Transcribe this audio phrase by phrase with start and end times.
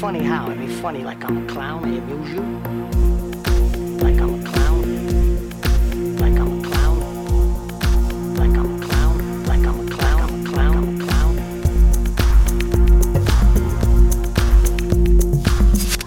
[0.00, 0.46] funny how?
[0.46, 1.84] I mean, funny like I'm a clown.
[1.84, 2.40] I amuse you.
[3.98, 4.80] Like I'm a clown.
[6.16, 6.98] Like I'm a clown.
[8.34, 9.44] Like I'm a clown.
[9.44, 10.20] Like I'm a clown.
[10.22, 10.76] I'm a clown.
[10.78, 11.36] I'm a clown.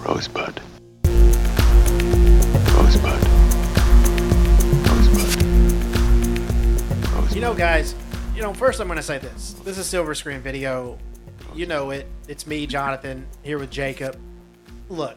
[0.04, 0.60] Rosebud.
[2.74, 3.22] Rosebud.
[4.88, 5.38] Rosebud.
[7.12, 7.34] Rosebud.
[7.36, 7.94] You know, guys,
[8.34, 9.52] you know, first I'm going to say this.
[9.64, 10.98] This is Silver Screen Video.
[11.54, 12.08] You know it.
[12.26, 14.18] It's me, Jonathan, here with Jacob.
[14.88, 15.16] Look,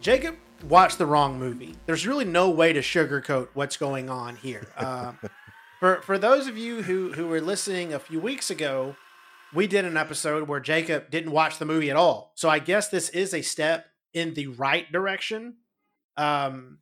[0.00, 0.36] Jacob
[0.66, 1.74] watched the wrong movie.
[1.84, 4.66] There's really no way to sugarcoat what's going on here.
[4.78, 5.12] Uh,
[5.80, 8.96] for for those of you who who were listening a few weeks ago,
[9.54, 12.32] we did an episode where Jacob didn't watch the movie at all.
[12.34, 15.56] So I guess this is a step in the right direction.
[16.16, 16.78] Um,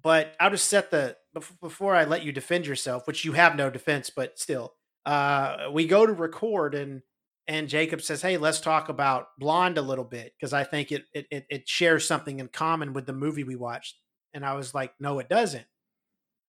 [0.00, 1.16] but I'll just set the
[1.60, 4.74] before I let you defend yourself, which you have no defense, but still,
[5.06, 7.02] uh, we go to record and
[7.48, 11.04] and Jacob says, "Hey, let's talk about Blonde a little bit because I think it,
[11.14, 13.96] it it shares something in common with the movie we watched."
[14.34, 15.66] And I was like, "No, it doesn't."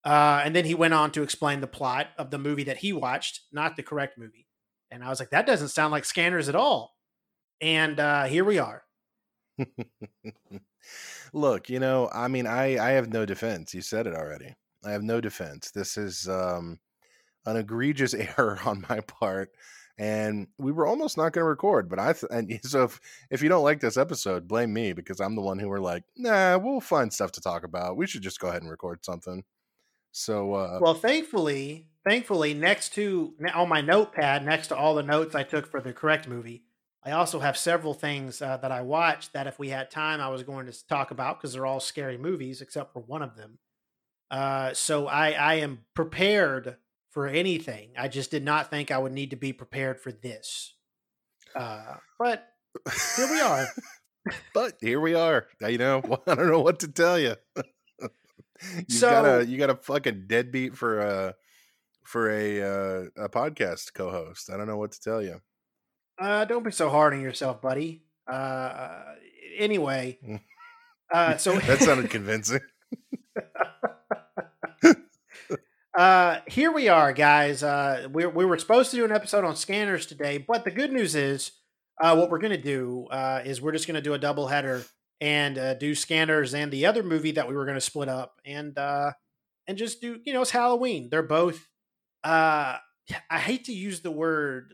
[0.03, 2.94] Uh, and then he went on to explain the plot of the movie that he
[2.94, 4.48] watched, not the correct movie.
[4.90, 6.95] And I was like, "That doesn't sound like Scanners at all."
[7.62, 8.84] And uh, here we are.
[11.34, 13.73] Look, you know, I mean, I I have no defense.
[13.73, 14.56] You said it already.
[14.84, 15.72] I have no defense.
[15.72, 16.80] This is um,
[17.45, 19.52] an egregious error on my part,
[19.98, 21.90] and we were almost not going to record.
[21.90, 23.00] But I th- and so if
[23.31, 26.03] if you don't like this episode, blame me because I'm the one who were like,
[26.16, 27.98] nah, we'll find stuff to talk about.
[27.98, 29.44] We should just go ahead and record something.
[30.12, 35.36] So uh, Well, thankfully, thankfully, next to on my notepad, next to all the notes
[35.36, 36.64] I took for the correct movie,
[37.03, 40.30] I also have several things uh, that I watched that, if we had time, I
[40.30, 43.59] was going to talk about because they're all scary movies, except for one of them.
[44.30, 46.78] Uh, so I, I am prepared
[47.11, 47.91] for anything.
[47.97, 50.73] I just did not think I would need to be prepared for this.
[51.56, 52.47] Uh, but
[53.18, 53.68] here we are.
[54.53, 55.47] but here we are.
[55.62, 57.35] You know, I don't know what to tell you.
[58.01, 58.09] you
[58.90, 61.35] So- got a you got a fucking deadbeat for a
[62.03, 64.50] for a uh, a podcast co-host.
[64.50, 65.41] I don't know what to tell you.
[66.19, 68.03] Uh, don't be so hard on yourself, buddy.
[68.28, 69.03] Uh,
[69.57, 70.17] anyway,
[71.13, 72.59] uh, so that sounded convincing.
[75.97, 77.63] Uh, here we are, guys.
[77.63, 80.91] Uh, we we were supposed to do an episode on scanners today, but the good
[80.91, 81.52] news is,
[82.02, 84.84] uh, what we're gonna do uh, is we're just gonna do a double header
[85.22, 88.78] and uh, do scanners and the other movie that we were gonna split up and
[88.78, 89.12] uh,
[89.68, 91.09] and just do you know it's Halloween.
[91.09, 91.68] They're both.
[92.24, 92.78] Uh,
[93.29, 94.74] I hate to use the word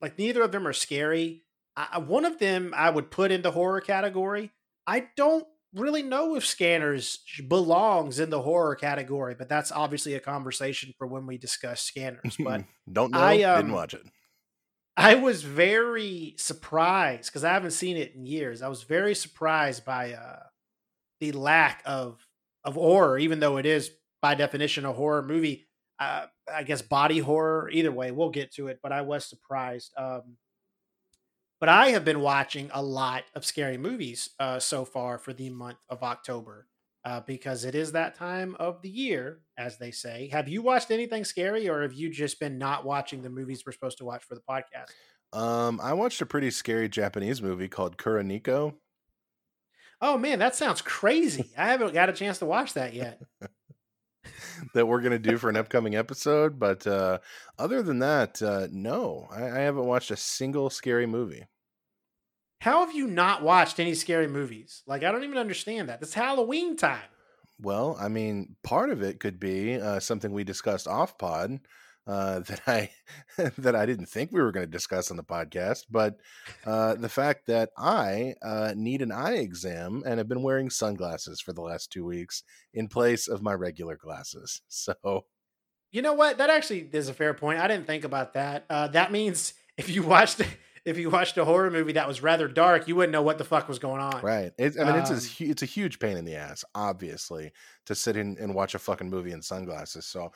[0.00, 1.42] like neither of them are scary.
[1.76, 4.52] I- one of them I would put in the horror category.
[4.86, 10.20] I don't really know if Scanners belongs in the horror category, but that's obviously a
[10.20, 12.36] conversation for when we discuss Scanners.
[12.38, 13.20] But don't know.
[13.20, 14.02] I, didn't um, watch it.
[14.96, 18.62] I was very surprised because I haven't seen it in years.
[18.62, 20.42] I was very surprised by uh,
[21.20, 22.26] the lack of
[22.64, 23.90] of horror, even though it is
[24.22, 25.66] by definition a horror movie.
[25.98, 27.70] Uh, I guess body horror.
[27.70, 28.80] Either way, we'll get to it.
[28.82, 29.92] But I was surprised.
[29.96, 30.36] Um,
[31.60, 35.50] but I have been watching a lot of scary movies uh, so far for the
[35.50, 36.66] month of October
[37.04, 40.28] uh, because it is that time of the year, as they say.
[40.32, 43.72] Have you watched anything scary, or have you just been not watching the movies we're
[43.72, 44.90] supposed to watch for the podcast?
[45.32, 48.74] Um, I watched a pretty scary Japanese movie called Kuroneko.
[50.00, 51.50] Oh man, that sounds crazy.
[51.56, 53.20] I haven't got a chance to watch that yet.
[54.74, 56.58] that we're gonna do for an upcoming episode.
[56.58, 57.18] But uh,
[57.58, 61.46] other than that, uh, no, I, I haven't watched a single scary movie.
[62.60, 64.82] How have you not watched any scary movies?
[64.86, 66.00] Like I don't even understand that.
[66.02, 67.08] It's Halloween time.
[67.60, 71.60] Well, I mean, part of it could be uh, something we discussed off pod
[72.06, 72.90] uh, that I
[73.58, 76.16] that I didn't think we were going to discuss on the podcast, but
[76.64, 81.40] uh, the fact that I uh, need an eye exam and have been wearing sunglasses
[81.40, 82.42] for the last two weeks
[82.74, 84.62] in place of my regular glasses.
[84.68, 85.24] So
[85.90, 86.38] You know what?
[86.38, 87.58] That actually is a fair point.
[87.58, 88.66] I didn't think about that.
[88.68, 90.38] Uh, that means if you watched
[90.86, 93.44] if you watched a horror movie that was rather dark, you wouldn't know what the
[93.44, 94.22] fuck was going on.
[94.22, 94.52] Right.
[94.58, 97.52] It, I mean, it's a, Um, it's a huge pain in the ass, obviously,
[97.84, 100.06] to sit in and watch a fucking movie in sunglasses.
[100.06, 100.32] So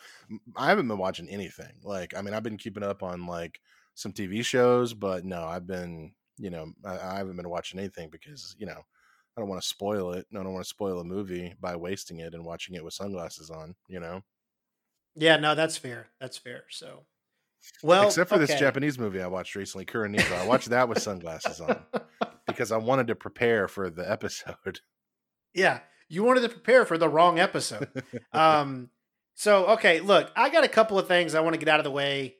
[0.56, 1.80] I haven't been watching anything.
[1.82, 3.60] Like, I mean, I've been keeping up on like
[3.94, 8.10] some TV shows, but no, I've been, you know, I, I haven't been watching anything
[8.10, 8.82] because, you know,
[9.36, 10.26] I don't want to spoil it.
[10.32, 13.50] I don't want to spoil a movie by wasting it and watching it with sunglasses
[13.50, 14.22] on, you know?
[15.14, 16.10] Yeah, no, that's fair.
[16.20, 16.64] That's fair.
[16.70, 17.06] So,
[17.82, 18.54] well, Except for this.
[18.58, 20.32] Japanese movie I watched recently, Kuroneko.
[20.38, 21.80] I watched that with sunglasses on
[22.46, 24.80] because I wanted to prepare for the episode.
[25.54, 27.88] Yeah, you wanted to prepare for the wrong episode.
[28.32, 28.90] um,
[29.34, 31.84] so okay, look, I got a couple of things I want to get out of
[31.84, 32.36] the way.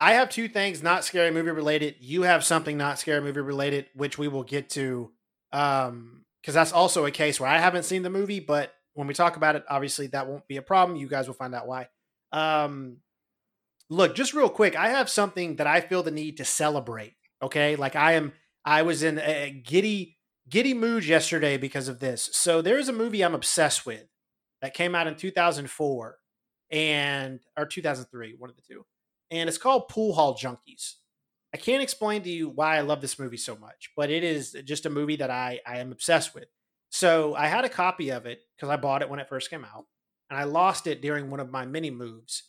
[0.00, 1.96] I have two things not scary movie related.
[2.00, 5.12] You have something not scary movie related, which we will get to.
[5.52, 9.14] Um, because that's also a case where I haven't seen the movie, but when we
[9.14, 10.98] talk about it, obviously that won't be a problem.
[10.98, 11.86] You guys will find out why.
[12.32, 12.96] Um,
[13.92, 17.14] look, just real quick, I have something that I feel the need to celebrate.
[17.42, 18.32] Okay, like I am,
[18.64, 20.16] I was in a giddy,
[20.48, 22.30] giddy mood yesterday because of this.
[22.32, 24.06] So there's a movie I'm obsessed with
[24.62, 26.18] that came out in 2004
[26.70, 28.86] and or 2003, one of the two,
[29.30, 30.94] and it's called Pool Hall Junkies.
[31.54, 34.56] I can't explain to you why I love this movie so much, but it is
[34.64, 36.46] just a movie that I I am obsessed with.
[36.88, 39.64] So I had a copy of it because I bought it when it first came
[39.66, 39.84] out,
[40.30, 42.44] and I lost it during one of my mini moves,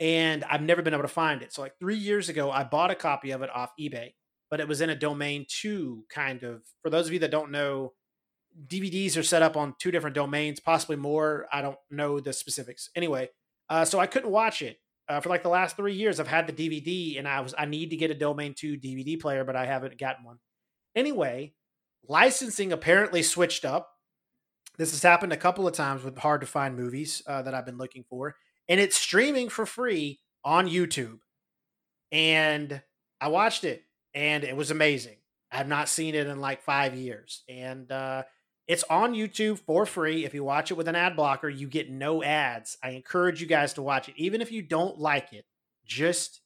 [0.00, 1.52] and I've never been able to find it.
[1.52, 4.10] So like three years ago, I bought a copy of it off eBay,
[4.50, 6.62] but it was in a domain two kind of.
[6.82, 7.92] For those of you that don't know,
[8.66, 11.46] DVDs are set up on two different domains, possibly more.
[11.52, 12.90] I don't know the specifics.
[12.96, 13.28] Anyway,
[13.68, 14.78] uh, so I couldn't watch it
[15.08, 16.18] uh, for like the last three years.
[16.18, 19.20] I've had the DVD, and I was I need to get a domain two DVD
[19.20, 20.38] player, but I haven't gotten one.
[20.94, 21.54] Anyway,
[22.08, 23.90] licensing apparently switched up.
[24.78, 27.66] This has happened a couple of times with hard to find movies uh, that I've
[27.66, 28.36] been looking for,
[28.68, 31.18] and it's streaming for free on YouTube.
[32.12, 32.82] And
[33.20, 33.82] I watched it,
[34.14, 35.16] and it was amazing.
[35.50, 38.24] I have not seen it in like five years, and uh,
[38.68, 40.24] it's on YouTube for free.
[40.24, 42.76] If you watch it with an ad blocker, you get no ads.
[42.82, 45.44] I encourage you guys to watch it, even if you don't like it.
[45.84, 46.40] Just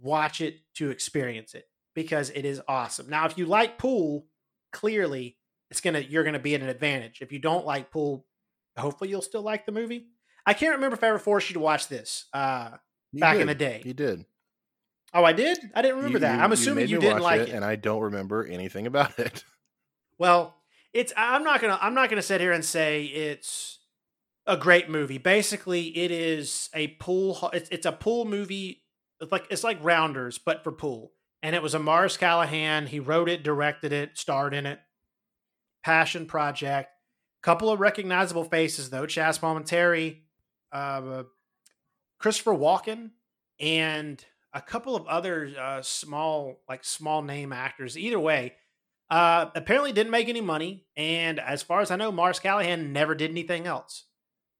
[0.00, 3.08] watch it to experience it because it is awesome.
[3.08, 4.26] Now, if you like pool,
[4.72, 5.36] clearly
[5.70, 7.20] it's gonna you're gonna be at an advantage.
[7.20, 8.26] If you don't like pool,
[8.76, 10.06] hopefully you'll still like the movie.
[10.50, 12.70] I can't remember if I ever forced you to watch this uh,
[13.12, 13.82] You back in the day.
[13.84, 14.24] You did.
[15.14, 15.58] Oh, I did.
[15.74, 16.36] I didn't remember You- that.
[16.36, 17.48] you- I'm assuming made you, didn't like it.
[17.50, 19.44] and I don't remember anything about it.
[20.18, 20.54] Well,
[20.92, 23.78] it's I'm not gonna I'm not gonna sit here and say it's
[24.46, 25.18] a great movie.
[25.18, 27.48] Basically, it is a pool.
[27.52, 28.82] It's, it's a pool movie.
[29.20, 31.12] It's like it's like Rounders, but for pool.
[31.42, 32.86] And it was a Mars Callahan.
[32.86, 34.78] He wrote it, directed it, starred in it.
[35.84, 36.90] Passion project.
[37.42, 40.18] Couple of recognizable faces though: Chazz Palminteri,
[40.72, 41.24] uh,
[42.18, 43.10] Christopher Walken,
[43.58, 47.96] and a couple of other uh, small, like small name actors.
[47.96, 48.54] Either way,
[49.10, 53.14] uh, apparently didn't make any money, and as far as I know, Mars Callahan never
[53.14, 54.04] did anything else.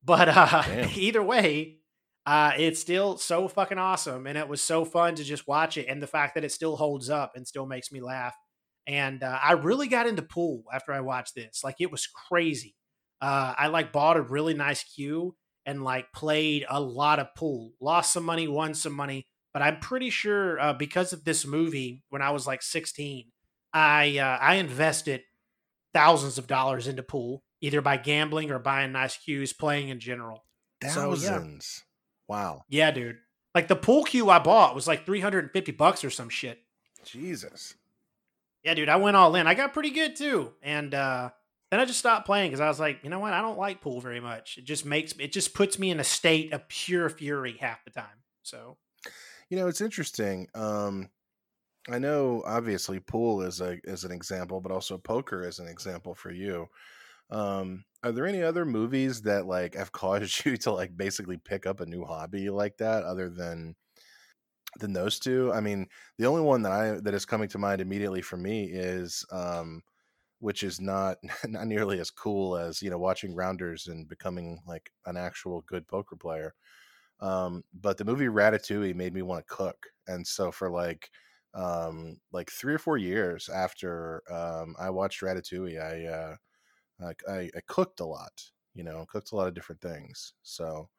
[0.04, 0.64] But uh,
[0.96, 1.78] either way,
[2.26, 5.86] uh, it's still so fucking awesome, and it was so fun to just watch it,
[5.88, 8.34] and the fact that it still holds up and still makes me laugh.
[8.86, 11.62] And uh, I really got into pool after I watched this.
[11.62, 12.74] Like it was crazy.
[13.20, 15.36] Uh, I like bought a really nice cue
[15.66, 17.72] and like played a lot of pool.
[17.80, 22.02] Lost some money, won some money, but I'm pretty sure uh, because of this movie,
[22.10, 23.26] when I was like 16,
[23.72, 25.22] I uh, I invested
[25.92, 30.44] thousands of dollars into pool, either by gambling or buying nice cues, playing in general.
[30.82, 30.94] So, yeah.
[30.94, 31.84] Thousands.
[32.28, 32.62] Wow.
[32.68, 33.18] Yeah, dude.
[33.54, 36.58] Like the pool cue I bought was like 350 bucks or some shit.
[37.04, 37.74] Jesus.
[38.62, 39.46] Yeah, dude, I went all in.
[39.46, 40.52] I got pretty good too.
[40.62, 41.30] And uh
[41.70, 43.32] then I just stopped playing because I was like, you know what?
[43.32, 44.58] I don't like pool very much.
[44.58, 47.90] It just makes it just puts me in a state of pure fury half the
[47.90, 48.24] time.
[48.42, 48.78] So
[49.48, 50.48] You know, it's interesting.
[50.54, 51.10] Um,
[51.90, 56.14] I know obviously pool is a is an example, but also poker is an example
[56.14, 56.68] for you.
[57.30, 61.66] Um, are there any other movies that like have caused you to like basically pick
[61.66, 63.76] up a new hobby like that other than
[64.78, 65.52] than those two?
[65.52, 68.70] I mean, the only one that I that is coming to mind immediately for me
[68.70, 69.82] is um
[70.40, 71.18] which is not
[71.48, 75.88] not nearly as cool as, you know, watching rounders and becoming like an actual good
[75.88, 76.54] poker player
[77.20, 81.10] um but the movie ratatouille made me want to cook and so for like
[81.54, 86.36] um like three or four years after um i watched ratatouille i uh
[87.28, 90.90] I, I cooked a lot you know cooked a lot of different things so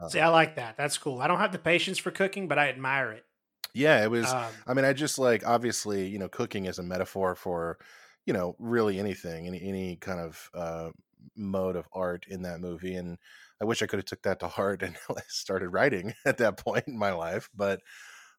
[0.00, 0.76] uh, see, I like that.
[0.76, 1.20] That's cool.
[1.20, 3.26] I don't have the patience for cooking, but I admire it.
[3.74, 6.82] yeah it was Um, I mean, I just like obviously, you know, cooking is a
[6.82, 7.78] metaphor for,
[8.26, 10.90] you know, really anything, any any kind of uh,
[11.36, 12.94] mode of art in that movie.
[12.94, 13.18] And
[13.60, 14.96] I wish I could have took that to heart and
[15.28, 17.50] started writing at that point in my life.
[17.54, 17.80] But,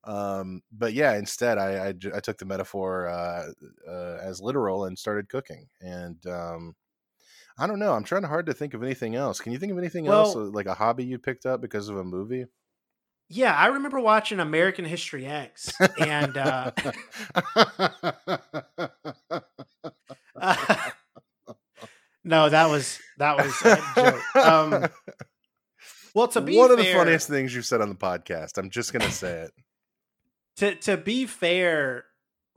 [0.03, 3.51] um, but yeah, instead, I I, I took the metaphor uh,
[3.87, 5.69] uh, as literal and started cooking.
[5.81, 6.75] And um,
[7.57, 7.93] I don't know.
[7.93, 9.39] I'm trying hard to think of anything else.
[9.39, 11.89] Can you think of anything else, Well- uh, like a hobby you picked up because
[11.89, 12.45] of a movie?
[13.31, 16.71] Yeah, I remember watching American History X, and uh,
[22.23, 24.35] no, that was that was a joke.
[24.35, 24.87] Um,
[26.13, 28.57] well, to be one of the funniest things you said on the podcast.
[28.57, 29.51] I'm just gonna say it.
[30.57, 32.05] to to be fair,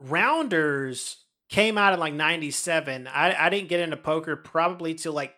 [0.01, 3.07] Rounders came out in like '97.
[3.07, 5.33] I I didn't get into poker probably till like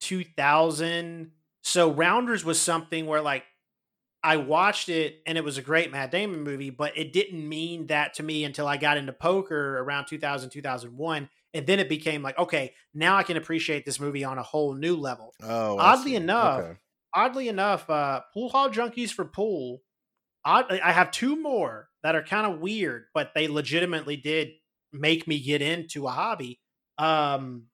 [0.00, 1.32] 2000.
[1.62, 3.44] So Rounders was something where like
[4.26, 7.86] I watched it and it was a great Matt Damon movie, but it didn't mean
[7.86, 11.28] that to me until I got into poker around 2000, 2001.
[11.54, 14.74] And then it became like, okay, now I can appreciate this movie on a whole
[14.74, 15.32] new level.
[15.40, 16.76] Oh, Oddly enough, Okay.
[17.14, 19.80] Oddly enough, uh, Pool Hall Junkies for Pool,
[20.44, 24.50] odd, I have two more that are kind of weird, but they legitimately did
[24.92, 26.60] make me get into a hobby.
[26.98, 27.68] Um,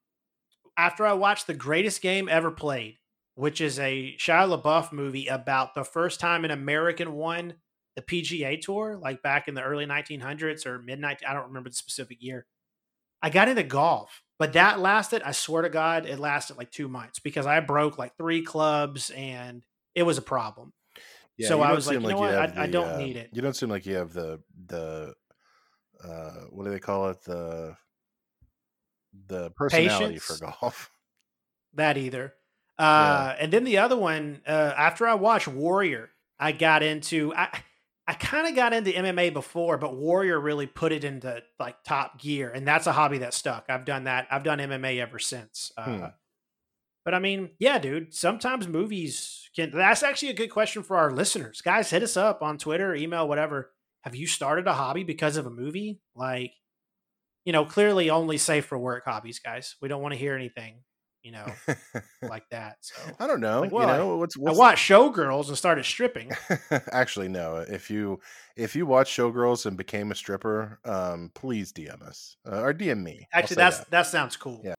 [0.77, 2.99] after I watched The Greatest Game Ever Played,
[3.35, 7.55] which is a Shia LaBeouf movie about the first time an American won
[7.97, 11.29] the PGA Tour, like back in the early 1900s or mid 19.
[11.29, 12.47] I don't remember the specific year.
[13.23, 15.23] I got into golf, but that lasted.
[15.23, 19.11] I swear to God, it lasted like two months because I broke like three clubs
[19.11, 20.73] and it was a problem.
[21.37, 22.35] Yeah, So I was like, you know what?
[22.35, 23.31] I- I don't uh, need it.
[23.33, 25.15] You don't seem like you have the the
[26.03, 27.77] uh what do they call it the
[29.27, 30.91] the personality for golf.
[31.75, 32.35] that either.
[32.79, 37.49] Uh, And then the other one, uh, after I watched Warrior, I got into I
[38.07, 42.21] I kind of got into MMA before, but Warrior really put it into like top
[42.21, 43.67] gear, and that's a hobby that stuck.
[43.69, 44.27] I've done that.
[44.31, 45.71] I've done MMA ever since.
[45.77, 46.05] Uh, Hmm.
[47.05, 48.15] But I mean, yeah, dude.
[48.15, 49.71] Sometimes movies can.
[49.73, 51.91] That's actually a good question for our listeners, guys.
[51.91, 53.73] Hit us up on Twitter, email, whatever.
[54.03, 56.01] Have you started a hobby because of a movie?
[56.15, 56.53] Like,
[57.45, 59.75] you know, clearly only safe for work hobbies, guys.
[59.81, 60.83] We don't want to hear anything,
[61.23, 61.47] you know,
[62.23, 62.79] like that.
[62.81, 63.61] So I don't know.
[63.61, 66.33] Like, well, you know what's, I what's watched Showgirls and started stripping.
[66.93, 67.57] Actually, no.
[67.57, 68.21] If you
[68.57, 73.03] if you watch Showgirls and became a stripper, um, please DM us uh, or DM
[73.03, 73.29] me.
[73.33, 73.91] Actually, that's that.
[73.91, 74.61] that sounds cool.
[74.65, 74.75] Yeah.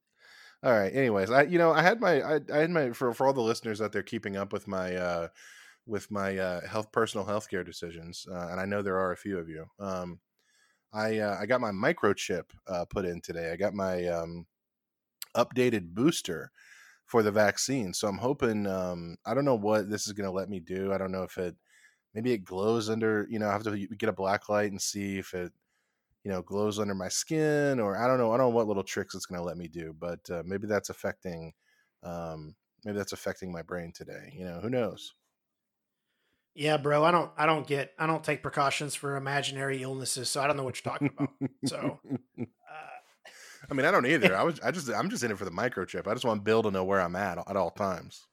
[0.62, 0.94] All right.
[0.94, 3.40] Anyways, I you know I had my I, I had my for for all the
[3.40, 5.28] listeners out there keeping up with my uh
[5.86, 9.38] with my uh health personal healthcare decisions, uh, and I know there are a few
[9.38, 9.66] of you.
[9.78, 10.20] Um,
[10.92, 13.50] I uh, I got my microchip uh, put in today.
[13.52, 14.46] I got my um
[15.36, 16.50] updated booster
[17.06, 17.92] for the vaccine.
[17.92, 20.92] So I'm hoping um I don't know what this is going to let me do.
[20.92, 21.56] I don't know if it
[22.14, 25.18] maybe it glows under, you know, I have to get a black light and see
[25.18, 25.52] if it
[26.24, 28.32] you know glows under my skin or I don't know.
[28.32, 30.66] I don't know what little tricks it's going to let me do, but uh, maybe
[30.66, 31.52] that's affecting
[32.02, 34.32] um maybe that's affecting my brain today.
[34.36, 35.14] You know, who knows.
[36.54, 37.04] Yeah, bro.
[37.04, 40.56] I don't I don't get I don't take precautions for imaginary illnesses, so I don't
[40.56, 41.30] know what you're talking about.
[41.66, 41.98] So
[42.40, 42.93] uh,
[43.70, 44.36] I mean, I don't either.
[44.36, 46.06] I was I just I'm just in it for the microchip.
[46.06, 48.26] I just want Bill to know where I'm at at all times.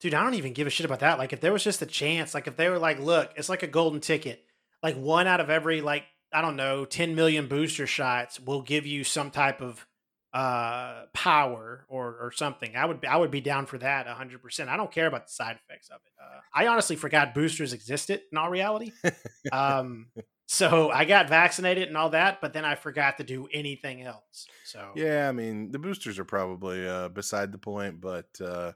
[0.00, 1.18] dude, I don't even give a shit about that.
[1.18, 3.62] Like if there was just a chance, like if they were like, look, it's like
[3.62, 4.44] a golden ticket.
[4.82, 8.86] Like one out of every like, I don't know, 10 million booster shots will give
[8.86, 9.86] you some type of
[10.34, 12.74] uh power or or something.
[12.76, 14.68] I would be I would be down for that 100%.
[14.68, 16.12] I don't care about the side effects of it.
[16.20, 18.92] Uh, I honestly forgot boosters existed in all reality.
[19.52, 20.06] Um
[20.46, 24.46] so I got vaccinated and all that, but then I forgot to do anything else.
[24.64, 28.72] So Yeah, I mean the boosters are probably uh, beside the point, but uh,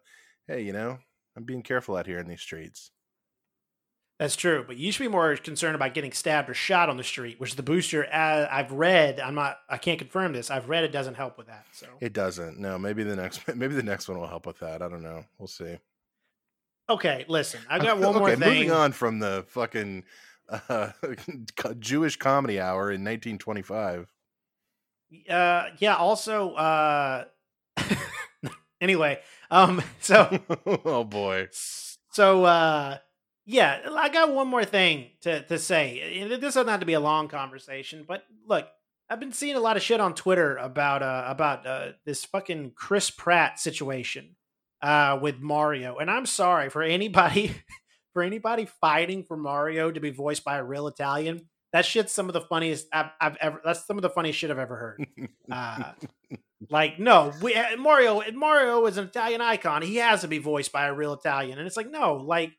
[0.47, 0.99] hey, you know
[1.37, 2.91] I'm being careful out here in these streets.
[4.19, 7.05] That's true, but you should be more concerned about getting stabbed or shot on the
[7.05, 10.51] street, which the booster, uh, I've read, I'm not, I can't confirm this.
[10.51, 11.67] I've read it doesn't help with that.
[11.71, 12.59] So It doesn't.
[12.59, 14.83] No, maybe the next maybe the next one will help with that.
[14.83, 15.25] I don't know.
[15.39, 15.79] We'll see.
[16.91, 18.41] okay, listen, I got one okay, more thing.
[18.41, 20.03] moving on from the fucking
[20.49, 20.93] uh,
[21.79, 24.13] Jewish comedy hour in 1925.
[25.29, 25.97] Uh, yeah.
[25.97, 27.25] Also, uh,
[28.81, 30.41] anyway, um, so
[30.85, 31.49] oh boy.
[32.13, 32.99] so uh,
[33.47, 36.27] yeah, I got one more thing to to say.
[36.29, 38.69] This doesn't have to be a long conversation, but look,
[39.09, 42.73] I've been seeing a lot of shit on Twitter about uh about uh this fucking
[42.75, 44.37] Chris Pratt situation
[44.83, 45.97] uh with Mario.
[45.97, 47.55] And I'm sorry for anybody
[48.19, 51.43] for anybody fighting for Mario to be voiced by a real Italian.
[51.73, 54.51] That shit's some of the funniest I've, I've ever that's some of the funniest shit
[54.51, 55.07] I've ever heard.
[55.51, 55.93] Uh
[56.69, 59.83] like no, we, uh, Mario Mario is an Italian icon.
[59.83, 61.59] He has to be voiced by a real Italian.
[61.59, 62.55] And it's like no, like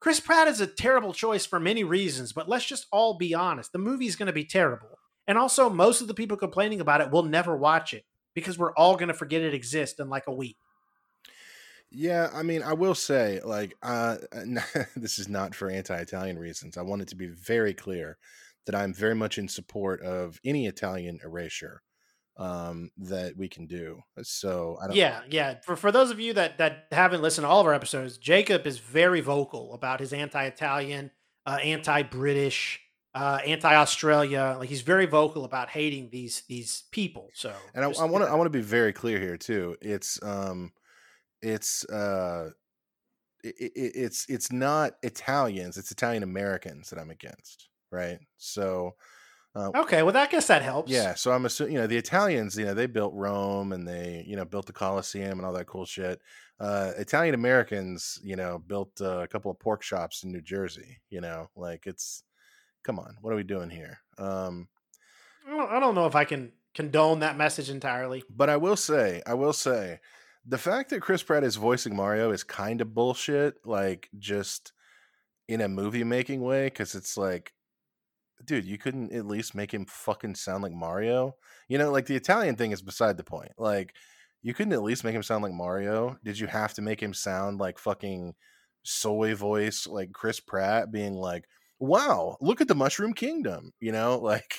[0.00, 3.72] Chris Pratt is a terrible choice for many reasons, but let's just all be honest.
[3.72, 4.98] The movie's going to be terrible.
[5.28, 8.74] And also, most of the people complaining about it will never watch it because we're
[8.74, 10.56] all going to forget it exists in like a week.
[11.94, 14.16] Yeah, I mean, I will say, like, uh,
[14.96, 16.76] this is not for anti-Italian reasons.
[16.76, 18.18] I want it to be very clear
[18.66, 21.82] that I'm very much in support of any Italian erasure
[22.36, 24.00] um, that we can do.
[24.22, 24.96] So I don't.
[24.96, 25.56] Yeah, yeah.
[25.62, 28.66] For for those of you that that haven't listened to all of our episodes, Jacob
[28.66, 31.10] is very vocal about his anti-Italian,
[31.46, 32.80] uh, anti-British,
[33.14, 34.56] uh, anti-Australia.
[34.58, 37.30] Like he's very vocal about hating these these people.
[37.34, 39.76] So, and I want to I want to be very clear here too.
[39.80, 40.72] It's um,
[41.44, 42.50] it's uh,
[43.42, 45.76] it, it, it's it's not Italians.
[45.76, 48.18] It's Italian Americans that I'm against, right?
[48.38, 48.94] So
[49.56, 50.02] okay.
[50.02, 50.90] Well, I guess that helps.
[50.90, 52.56] yeah, so I'm assuming you know the Italians.
[52.56, 55.66] You know they built Rome and they you know built the Colosseum and all that
[55.66, 56.20] cool shit.
[56.60, 61.00] uh, Italian Americans, you know, built uh, a couple of pork shops in New Jersey.
[61.10, 62.22] You know, like it's
[62.84, 63.98] come on, what are we doing here?
[64.18, 64.68] Um,
[65.46, 68.24] I don't, I don't know if I can condone that message entirely.
[68.28, 70.00] but I will say, I will say,
[70.46, 73.54] the fact that Chris Pratt is voicing Mario is kind of bullshit.
[73.64, 74.72] Like just
[75.48, 77.52] in a movie making way, because it's like,
[78.44, 81.34] dude, you couldn't at least make him fucking sound like Mario.
[81.68, 83.52] You know, like the Italian thing is beside the point.
[83.58, 83.94] Like
[84.42, 86.18] you couldn't at least make him sound like Mario.
[86.24, 88.34] Did you have to make him sound like fucking
[88.82, 91.44] soy voice, like Chris Pratt being like,
[91.78, 94.58] "Wow, look at the Mushroom Kingdom," you know, like.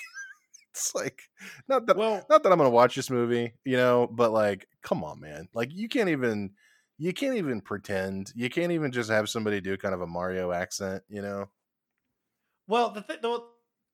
[0.75, 1.22] It's like
[1.67, 5.03] not that Well, not that I'm gonna watch this movie, you know, but like, come
[5.03, 5.48] on, man.
[5.53, 6.53] Like you can't even
[6.98, 8.32] you can't even pretend.
[8.36, 11.50] You can't even just have somebody do kind of a Mario accent, you know?
[12.67, 13.44] Well, the th- the,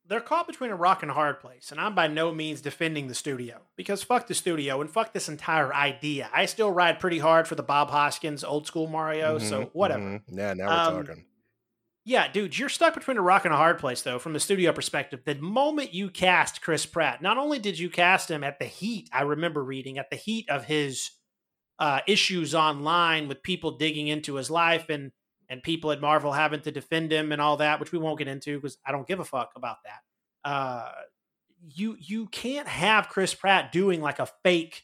[0.05, 3.07] they're caught between a rock and a hard place, and I'm by no means defending
[3.07, 6.29] the studio because fuck the studio and fuck this entire idea.
[6.33, 10.15] I still ride pretty hard for the Bob Hoskins old school Mario, so Mhm, whatever.
[10.19, 10.23] mhm.
[10.27, 11.25] Yeah, now we're Um, talking.
[12.03, 14.72] Yeah, dude, you're stuck between a rock and a hard place, though, from the studio
[14.72, 15.22] perspective.
[15.24, 19.08] The moment you cast Chris Pratt, not only did you cast him at the heat,
[19.13, 21.12] I remember reading, at the heat of his
[21.77, 25.12] uh, issues online with people digging into his life and
[25.50, 28.29] and people at Marvel having to defend him and all that, which we won't get
[28.29, 30.50] into because I don't give a fuck about that.
[30.50, 30.89] Uh,
[31.75, 34.84] you you can't have Chris Pratt doing like a fake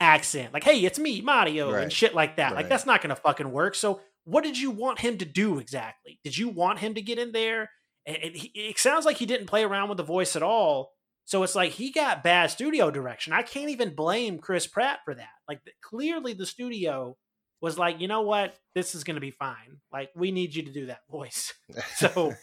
[0.00, 1.82] accent, like "Hey, it's me, Mario," Right.
[1.82, 2.54] and shit like that.
[2.54, 3.74] Like that's not gonna fucking work.
[3.74, 6.18] So what did you want him to do exactly?
[6.24, 7.70] Did you want him to get in there?
[8.06, 10.92] And and he, it sounds like he didn't play around with the voice at all.
[11.26, 13.32] So it's like he got bad studio direction.
[13.32, 15.28] I can't even blame Chris Pratt for that.
[15.48, 17.16] Like clearly the studio
[17.62, 19.78] was like, you know what, this is going to be fine.
[19.90, 21.54] Like we need you to do that voice.
[21.96, 22.34] So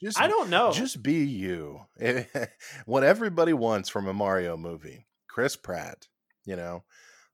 [0.00, 0.72] just I don't know.
[0.72, 1.80] just be you.
[2.86, 5.06] what everybody wants from a Mario movie.
[5.28, 6.06] Chris Pratt,
[6.44, 6.84] you know.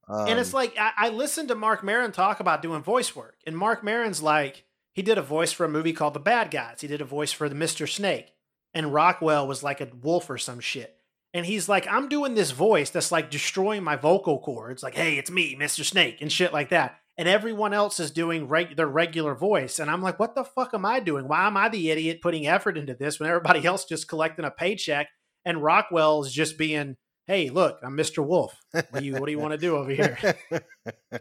[0.08, 3.36] And it's Um, like I, I listened to Marc Maron talk about doing voice work,
[3.46, 6.80] and Marc Maron's like he did a voice for a movie called The Bad Guys.
[6.80, 8.32] He did a voice for the Mister Snake,
[8.72, 10.96] and Rockwell was like a wolf or some shit.
[11.32, 15.18] And he's like, I'm doing this voice that's like destroying my vocal cords, like, hey,
[15.18, 17.00] it's me, Mister Snake, and shit like that.
[17.16, 20.74] And everyone else is doing reg- their regular voice, and I'm like, what the fuck
[20.74, 21.26] am I doing?
[21.26, 24.50] Why am I the idiot putting effort into this when everybody else just collecting a
[24.50, 25.08] paycheck?
[25.44, 28.24] And Rockwell is just being, hey, look, I'm Mr.
[28.24, 28.54] Wolf.
[28.72, 30.18] What do you what do you want to do over here?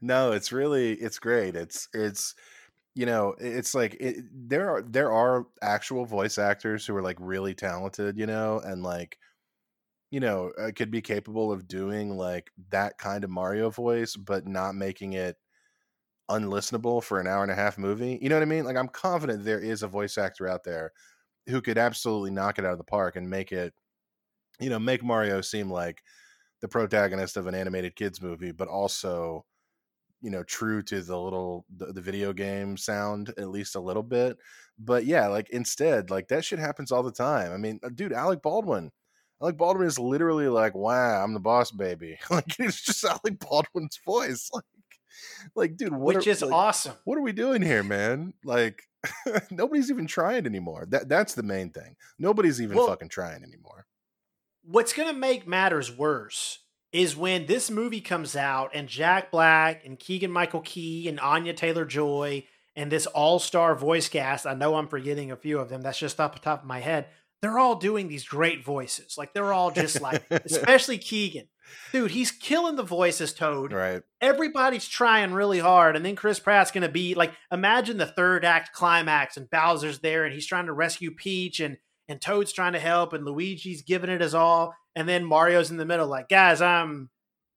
[0.00, 1.56] no, it's really it's great.
[1.56, 2.34] It's it's
[2.94, 7.16] you know it's like it, there are there are actual voice actors who are like
[7.20, 9.18] really talented, you know, and like
[10.10, 14.46] you know uh, could be capable of doing like that kind of Mario voice, but
[14.46, 15.36] not making it
[16.30, 18.18] unlistenable for an hour and a half movie.
[18.20, 18.64] You know what I mean?
[18.64, 20.92] Like I'm confident there is a voice actor out there
[21.48, 23.74] who could absolutely knock it out of the park and make it,
[24.60, 26.02] you know, make Mario seem like
[26.60, 29.44] the protagonist of an animated kids movie, but also,
[30.20, 34.02] you know, true to the little the, the video game sound at least a little
[34.02, 34.38] bit.
[34.78, 37.52] But yeah, like instead, like that shit happens all the time.
[37.52, 38.90] I mean, uh, dude, Alec Baldwin.
[39.42, 43.98] Alec Baldwin is literally like, "Wow, I'm the boss, baby." Like it's just Alec Baldwin's
[44.04, 44.50] voice.
[44.54, 44.64] Like,
[45.54, 46.94] like, dude, what which are- is like, awesome.
[47.04, 48.32] what are we doing here, man?
[48.44, 48.82] Like
[49.52, 50.86] nobody's even trying anymore.
[50.88, 51.94] That that's the main thing.
[52.18, 53.86] Nobody's even Well- fucking trying anymore.
[54.66, 56.60] What's going to make matters worse
[56.92, 61.52] is when this movie comes out and Jack Black and Keegan Michael Key and Anya
[61.52, 62.44] Taylor Joy
[62.76, 64.46] and this all star voice cast.
[64.46, 65.82] I know I'm forgetting a few of them.
[65.82, 67.06] That's just off the top of my head.
[67.42, 69.16] They're all doing these great voices.
[69.18, 71.48] Like they're all just like, especially Keegan.
[71.92, 73.72] Dude, he's killing the voice as Toad.
[73.72, 74.02] right.
[74.20, 78.72] everybody's trying really hard, and then Chris Pratt's gonna be like, imagine the third act
[78.72, 82.78] climax, and Bowser's there, and he's trying to rescue Peach, and and Toad's trying to
[82.78, 86.60] help, and Luigi's giving it his all, and then Mario's in the middle, like, guys,
[86.60, 87.10] I'm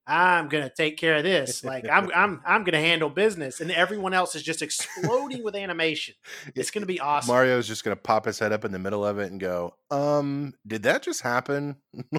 [0.06, 4.14] I'm gonna take care of this, like I'm I'm I'm gonna handle business, and everyone
[4.14, 6.14] else is just exploding with animation.
[6.54, 7.32] It's gonna be awesome.
[7.32, 10.54] Mario's just gonna pop his head up in the middle of it and go, um,
[10.66, 11.76] did that just happen?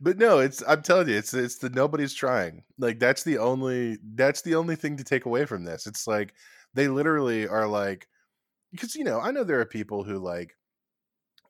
[0.00, 2.64] but no, it's I'm telling you, it's it's the nobody's trying.
[2.78, 5.86] Like that's the only that's the only thing to take away from this.
[5.86, 6.34] It's like
[6.74, 8.08] they literally are like
[8.72, 10.56] because you know, I know there are people who like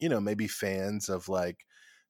[0.00, 1.66] you know, maybe fans of like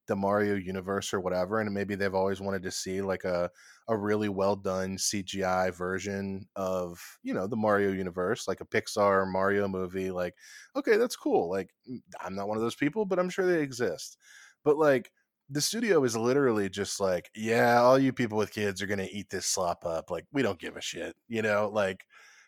[0.06, 3.50] the Mario universe or whatever, and maybe they've always wanted to see like a
[3.88, 9.30] a really well done CGI version of you know the Mario universe, like a Pixar
[9.30, 10.10] Mario movie.
[10.10, 10.34] Like,
[10.76, 11.50] okay, that's cool.
[11.50, 14.16] Like, mm, I'm not one of those people, but I'm sure they exist.
[14.64, 15.10] But like,
[15.48, 19.30] the studio is literally just like, yeah, all you people with kids are gonna eat
[19.30, 20.10] this slop up.
[20.10, 21.70] Like, we don't give a shit, you know.
[21.72, 22.04] Like,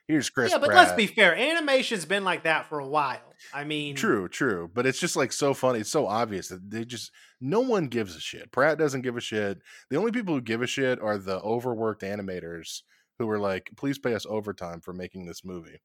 [0.09, 0.51] here's Chris.
[0.51, 0.79] yeah, but Pratt.
[0.85, 1.37] let's be fair.
[1.37, 3.21] Animation's been like that for a while.
[3.53, 4.71] I mean, True, true.
[4.73, 5.81] But it's just like so funny.
[5.81, 7.11] It's so obvious that they just
[7.41, 8.53] no one gives a shit.
[8.53, 9.59] Pratt doesn't give a shit.
[9.91, 12.83] The only people who give a shit are the overworked animators
[13.19, 15.81] who were like, please pay us overtime for making this movie.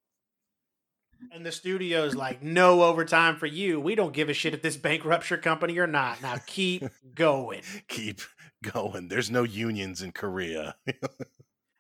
[1.32, 3.80] And the studio's like, no overtime for you.
[3.80, 6.22] We don't give a shit if this bankrupts your company or not.
[6.22, 6.84] Now keep
[7.16, 7.62] going.
[7.88, 8.22] Keep
[8.72, 9.08] going.
[9.08, 10.76] There's no unions in Korea.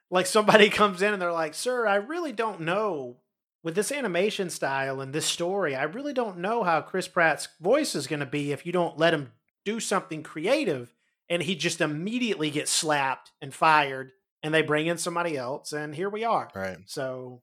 [0.10, 3.18] Like somebody comes in and they're like, sir, I really don't know
[3.64, 5.76] with this animation style and this story.
[5.76, 8.98] I really don't know how Chris Pratt's voice is going to be if you don't
[8.98, 9.32] let him
[9.66, 10.94] do something creative.
[11.30, 14.12] And he just immediately gets slapped and fired.
[14.42, 15.74] And they bring in somebody else.
[15.74, 16.50] And here we are.
[16.56, 16.78] right.
[16.86, 17.42] So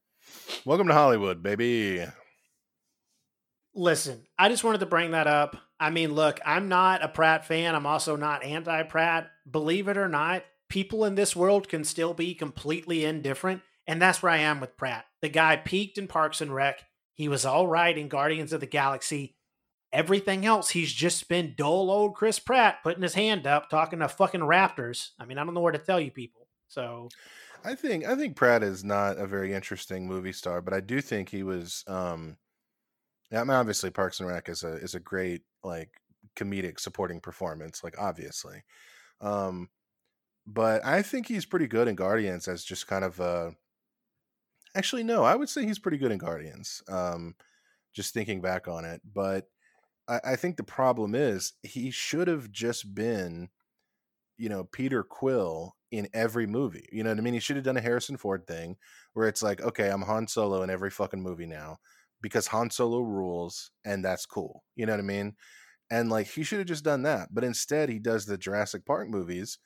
[0.65, 2.05] Welcome to Hollywood, baby.
[3.75, 5.57] Listen, I just wanted to bring that up.
[5.79, 7.75] I mean, look, I'm not a Pratt fan.
[7.75, 9.31] I'm also not anti Pratt.
[9.51, 13.63] Believe it or not, people in this world can still be completely indifferent.
[13.87, 15.05] And that's where I am with Pratt.
[15.23, 16.83] The guy peaked in Parks and Rec.
[17.15, 19.37] He was all right in Guardians of the Galaxy.
[19.93, 24.09] Everything else, he's just been dull old Chris Pratt putting his hand up, talking to
[24.09, 25.11] fucking Raptors.
[25.17, 26.49] I mean, I don't know where to tell you people.
[26.67, 27.09] So,
[27.65, 31.01] I think I think Pratt is not a very interesting movie star, but I do
[31.01, 32.37] think he was um
[33.33, 35.91] I mean obviously Parks and Rec is a is a great like
[36.35, 38.65] comedic supporting performance, like obviously.
[39.21, 39.69] Um
[40.47, 43.55] but I think he's pretty good in Guardians as just kind of a
[44.75, 46.83] actually no, I would say he's pretty good in Guardians.
[46.89, 47.35] Um
[47.95, 49.03] just thinking back on it.
[49.05, 49.49] But
[50.09, 53.51] I, I think the problem is he should have just been
[54.39, 56.89] you know Peter Quill in every movie.
[56.93, 57.35] You know what I mean?
[57.35, 58.77] He should have done a Harrison Ford thing
[59.15, 61.79] where it's like, okay, I'm Han Solo in every fucking movie now
[62.21, 64.65] because Han Solo rules and that's cool.
[64.77, 65.35] You know what I mean?
[65.91, 67.29] And like he should have just done that.
[67.33, 69.59] But instead he does the Jurassic Park movies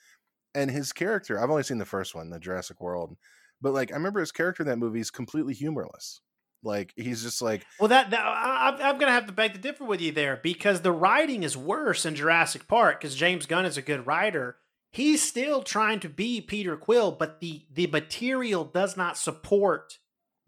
[0.55, 3.17] and his character, I've only seen the first one, the Jurassic World,
[3.61, 6.21] but like I remember his character in that movie is completely humorless.
[6.63, 9.61] Like he's just like Well, that, that I, I'm going to have to beg to
[9.61, 13.65] differ with you there because the writing is worse in Jurassic Park because James Gunn
[13.65, 14.57] is a good writer.
[14.91, 19.99] He's still trying to be Peter Quill, but the the material does not support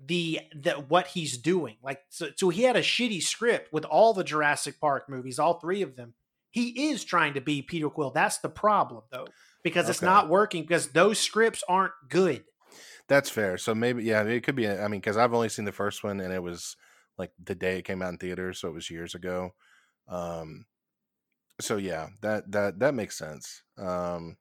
[0.05, 1.77] the the what he's doing.
[1.83, 5.61] Like so, so he had a shitty script with all the Jurassic Park movies, all
[5.61, 6.15] three of them.
[6.51, 8.11] He is trying to be Peter Quill.
[8.11, 9.29] That's the problem though,
[9.63, 12.45] because it's not working because those scripts aren't good.
[13.09, 13.59] That's fair.
[13.59, 14.69] So maybe yeah, it could be.
[14.69, 16.77] I mean, because I've only seen the first one, and it was
[17.19, 19.51] like the day it came out in theaters, so it was years ago.
[20.09, 20.67] Um,
[21.61, 23.63] so yeah, that that that makes sense.
[23.77, 24.37] Um,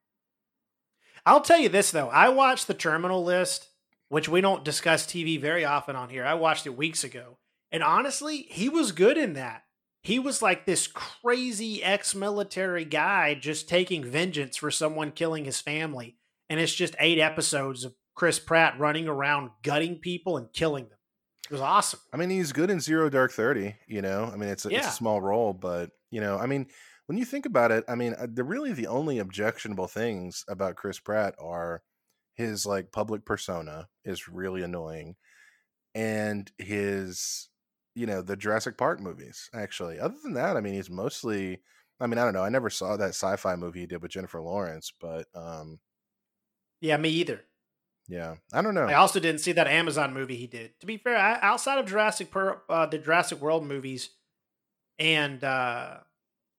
[1.25, 2.09] I'll tell you this though.
[2.09, 3.69] I watched the terminal list,
[4.07, 6.25] which we don't discuss TV very often on here.
[6.25, 7.37] I watched it weeks ago.
[7.71, 9.63] And honestly, he was good in that.
[10.09, 15.61] He was like this crazy ex military guy just taking vengeance for someone killing his
[15.61, 16.15] family.
[16.49, 20.97] And it's just eight episodes of Chris Pratt running around gutting people and killing them.
[21.45, 21.99] It was awesome.
[22.11, 23.75] I mean, he's good in Zero Dark Thirty.
[23.87, 26.65] You know, I mean, it's a, it's a small role, but you know, I mean,
[27.05, 30.75] when you think about it, I mean, uh, the really the only objectionable things about
[30.75, 31.83] Chris Pratt are
[32.33, 35.17] his like public persona is really annoying,
[35.93, 37.48] and his
[37.99, 39.49] you know the Jurassic Park movies.
[39.53, 41.59] Actually, other than that, I mean, he's mostly.
[41.99, 42.43] I mean, I don't know.
[42.43, 45.79] I never saw that sci-fi movie he did with Jennifer Lawrence, but um,
[46.79, 47.41] Yeah, me either.
[48.07, 48.85] yeah, I don't know.
[48.85, 50.79] I also didn't see that Amazon movie he did.
[50.79, 54.11] To be fair, I, outside of Jurassic per, uh, the Jurassic World movies,
[54.97, 55.97] and uh,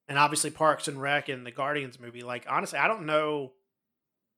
[0.08, 3.52] and obviously Parks and Rec and the Guardians movie, like honestly, I don't know.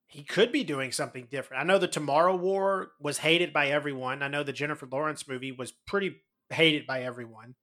[0.07, 1.63] He could be doing something different.
[1.63, 4.23] I know the Tomorrow War was hated by everyone.
[4.23, 6.17] I know the Jennifer Lawrence movie was pretty
[6.53, 7.55] hated by everyone.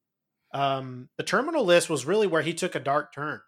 [0.54, 3.42] Um, the Terminal List was really where he took a dark turn.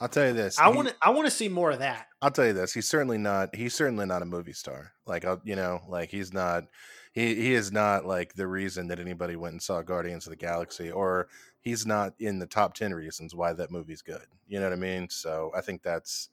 [0.00, 0.58] I'll tell you this.
[0.58, 2.06] I want to I want to see more of that.
[2.22, 3.54] I'll tell you this: he's certainly not.
[3.54, 4.92] He's certainly not a movie star.
[5.06, 6.64] Like, I'll, you know, like he's not.
[7.12, 10.36] He he is not like the reason that anybody went and saw Guardians of the
[10.36, 11.28] Galaxy, or
[11.60, 14.24] he's not in the top ten reasons why that movie's good.
[14.48, 15.10] You know what I mean?
[15.10, 16.30] So I think that's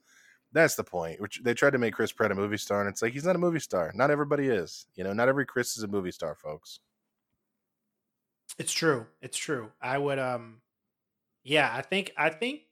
[0.52, 1.20] that's the point.
[1.20, 3.36] Which they tried to make Chris Pratt a movie star, and it's like he's not
[3.36, 3.92] a movie star.
[3.94, 4.86] Not everybody is.
[4.94, 6.80] You know, not every Chris is a movie star, folks.
[8.58, 9.06] It's true.
[9.22, 9.72] It's true.
[9.80, 10.60] I would um
[11.44, 12.62] yeah, I think I think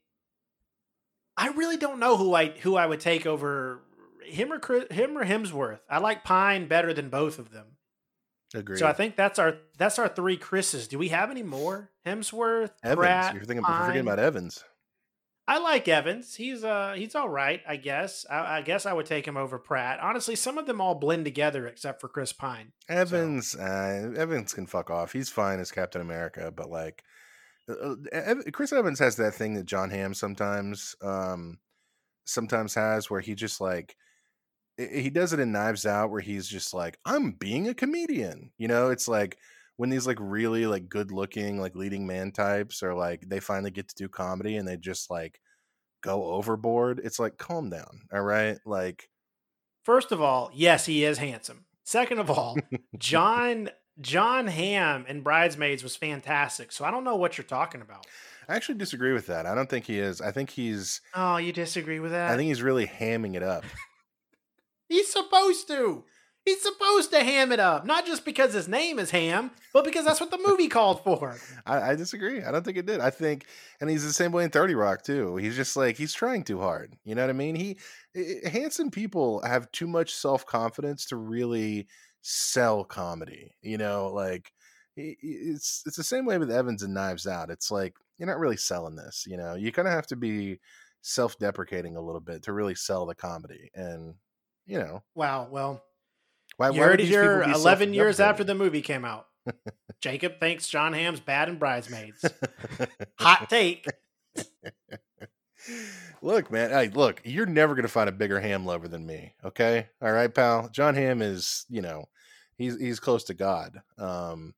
[1.36, 3.80] I really don't know who I who I would take over
[4.24, 5.80] him or Chris, him or Hemsworth.
[5.88, 7.76] I like Pine better than both of them.
[8.54, 8.78] Agreed.
[8.78, 10.88] So I think that's our that's our three Chris's.
[10.88, 11.90] Do we have any more?
[12.06, 12.98] Hemsworth, Evans.
[12.98, 13.64] Pratt, you're thinking.
[13.66, 14.64] You're forgetting about Evans.
[15.48, 16.34] I like Evans.
[16.34, 18.26] He's uh he's all right, I guess.
[18.28, 20.00] I, I guess I would take him over Pratt.
[20.00, 22.72] Honestly, some of them all blend together except for Chris Pine.
[22.88, 25.12] Evans, uh, Evans can fuck off.
[25.12, 27.04] He's fine as Captain America, but like,
[27.68, 31.58] uh, uh, Chris Evans has that thing that Jon Hamm sometimes, um,
[32.24, 33.96] sometimes has where he just like,
[34.76, 38.50] he does it in Knives Out where he's just like, I'm being a comedian.
[38.58, 39.38] You know, it's like
[39.76, 43.70] when these like really like good looking like leading man types are like they finally
[43.70, 45.40] get to do comedy and they just like
[46.02, 47.00] go overboard.
[47.02, 48.58] It's like calm down, all right?
[48.64, 49.08] Like
[49.84, 51.64] First of all, yes, he is handsome.
[51.84, 52.56] Second of all,
[52.98, 56.72] John Jon Hamm and Bridesmaids was fantastic.
[56.72, 58.06] So I don't know what you're talking about.
[58.48, 59.46] I actually disagree with that.
[59.46, 60.20] I don't think he is.
[60.20, 62.30] I think he's Oh, you disagree with that?
[62.30, 63.64] I think he's really hamming it up.
[64.88, 66.04] he's supposed to.
[66.46, 70.04] He's supposed to ham it up, not just because his name is Hamm, but because
[70.06, 71.36] that's what the movie called for.
[71.66, 72.42] I, I disagree.
[72.42, 73.00] I don't think it did.
[73.00, 73.46] I think,
[73.80, 75.36] and he's the same way in Thirty Rock too.
[75.36, 76.96] He's just like he's trying too hard.
[77.04, 77.56] You know what I mean?
[77.56, 77.78] He
[78.16, 81.88] i- i- handsome people have too much self confidence to really
[82.22, 83.56] sell comedy.
[83.60, 84.52] You know, like
[84.96, 87.50] it's it's the same way with Evans and Knives Out.
[87.50, 89.24] It's like you're not really selling this.
[89.26, 90.60] You know, you kind of have to be
[91.02, 93.70] self deprecating a little bit to really sell the comedy.
[93.74, 94.14] And
[94.66, 95.48] you know, Wow.
[95.50, 95.82] Well,
[96.56, 96.70] why?
[96.70, 99.26] you heard it people here be 11 years after the movie came out.
[100.00, 102.24] Jacob thinks Jon Hamm's bad in Bridesmaids.
[103.18, 103.86] Hot take.
[106.22, 106.70] look, man.
[106.70, 109.34] Hey, look, you're never gonna find a bigger ham lover than me.
[109.44, 110.68] Okay, all right, pal.
[110.68, 112.06] Jon Hamm is, you know,
[112.56, 113.80] he's he's close to God.
[113.98, 114.54] Um,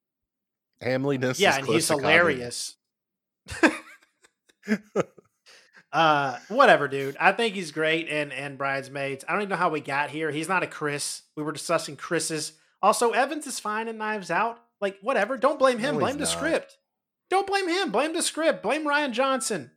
[0.83, 2.77] Hamliness, Yeah, is and he's to hilarious.
[5.93, 7.17] Uh whatever dude.
[7.19, 10.31] I think he's great and and bridesmaids i don't even know how we got here.
[10.31, 11.23] He's not a chris.
[11.37, 12.53] We were discussing chris's.
[12.83, 14.59] Also evans is fine in knives out.
[14.81, 15.37] Like whatever.
[15.37, 15.95] Don't blame him.
[15.95, 16.29] No, blame the not.
[16.29, 16.77] script.
[17.31, 17.91] Don't blame him.
[17.91, 18.63] Blame the script.
[18.63, 19.71] Blame Rian Johnson.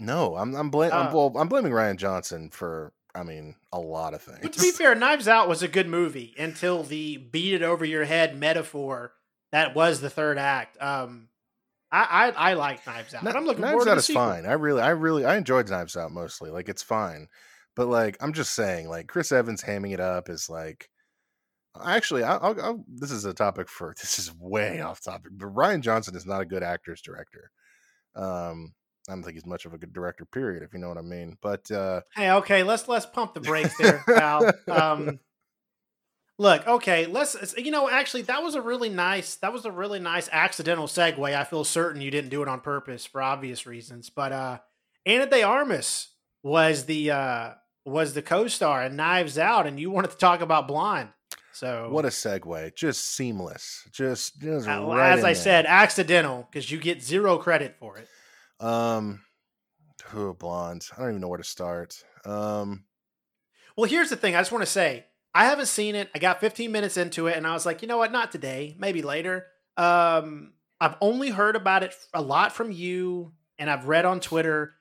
[0.00, 3.78] No, I'm I'm, blam- I'm Uh, well, I'm blaming Rian Johnson for, I mean, a
[3.80, 4.38] lot of things.
[4.42, 7.84] but to be fair knives out was a good movie until the beat it over
[7.84, 9.12] your head metaphor
[9.52, 10.80] that was the third act.
[10.82, 11.28] Um
[11.92, 14.06] i i, I like knives out Kni- i'm looking Knives forward to Out the is
[14.06, 14.22] sequel.
[14.22, 14.46] fine.
[14.46, 16.50] I really, I really, I enjoyed Knives Out mostly.
[16.50, 17.28] Like it's fine,
[17.76, 20.88] but like I'm just saying, like Chris Evans hamming it up is like.
[21.84, 25.54] Actually, I- I'll, I'll, this is a topic for this is way off topic, but
[25.54, 27.50] Rian Johnson is not a good actor's director.
[28.16, 28.74] Um,
[29.08, 31.02] I don't think he's much of a good director, period, if you know what I
[31.02, 31.36] mean.
[31.40, 34.50] But uh, Hey, okay, let's let's pump the brakes there, pal.
[34.68, 35.20] Um,
[36.38, 37.54] look, okay, let's.
[37.58, 39.36] You know, actually, that was a really nice.
[39.36, 41.34] That was a really nice accidental segue.
[41.34, 44.10] I feel certain you didn't do it on purpose for obvious reasons.
[44.10, 44.58] But uh,
[45.04, 46.08] Ana de Armas
[46.42, 47.50] was the uh,
[47.84, 51.10] was the co-star in Knives Out, and you wanted to talk about Blonde.
[51.52, 55.34] So what a segue, just seamless, just, just uh, right as I there.
[55.34, 58.06] said, accidental because you get zero credit for it.
[58.64, 59.22] Um,
[60.14, 60.86] oh, blonde.
[60.96, 61.96] I don't even know where to start.
[62.24, 62.84] Um,
[63.76, 64.36] Well, here's the thing.
[64.36, 65.06] I just want to say
[65.38, 66.10] I haven't seen it.
[66.16, 68.10] I got 15 minutes into it, and I was like, you know what?
[68.10, 68.74] Not today.
[68.76, 69.46] Maybe later.
[69.76, 74.74] Um, I've only heard about it a lot from you, and I've read on Twitter.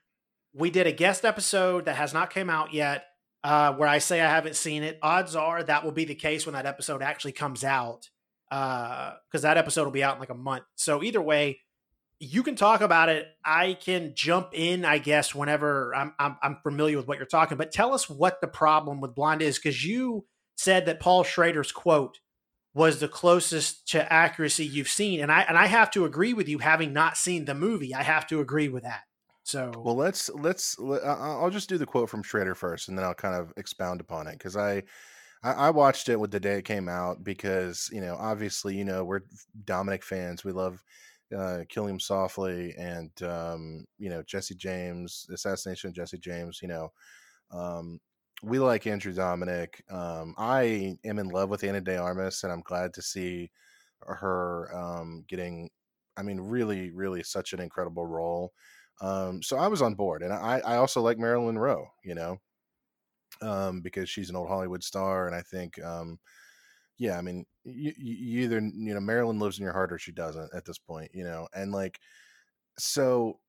[0.56, 3.06] We did a guest episode that has not came out yet,
[3.44, 4.98] uh, where I say I haven't seen it.
[5.04, 8.10] Odds are that will be the case when that episode actually comes out,
[8.50, 10.64] because that episode will be out in like a month.
[10.74, 11.60] So either way,
[12.20, 13.28] you can talk about it.
[13.46, 17.60] I can jump in, I guess, whenever I'm I'm, I'm familiar with what you're talking.
[17.60, 20.26] But tell us what the problem with Blonde is, because you
[20.58, 22.20] said that Paul Schrader's quote
[22.74, 26.48] was the closest to accuracy you've seen, and I and I have to agree with
[26.50, 27.94] you, having not seen the movie.
[27.96, 29.04] I have to agree with that.
[29.44, 30.78] So Well, let's let's.
[30.80, 33.36] le- I- I- I'll just do the quote from Schrader first, and then I'll kind
[33.36, 34.84] of expound upon it because I,
[35.44, 39.04] I watched it with the day it came out because you know obviously you know
[39.06, 39.22] we're
[39.66, 40.44] Dominik fans.
[40.44, 40.84] We love
[41.36, 46.60] uh, Killing Them Softly and um, you know Jesse James, Assassination of Jesse James.
[46.62, 46.94] You know,
[47.52, 48.00] um,
[48.44, 49.82] we like Andrew Dominik.
[49.92, 53.52] Um, I am in love with Ana de Armas, and I'm glad to see
[54.06, 55.70] her um, getting.
[56.18, 58.54] I mean, really, really, such an incredible role.
[59.02, 62.38] Um, so I was on board, and I, I also like Marilyn Monroe, you know,
[63.42, 66.18] um, because she's an old Hollywood star, and I think, um,
[66.98, 70.12] yeah, I mean, you, you either you know Marilyn lives in your heart or she
[70.12, 72.00] doesn't at this point, you know, and like,
[72.80, 73.40] so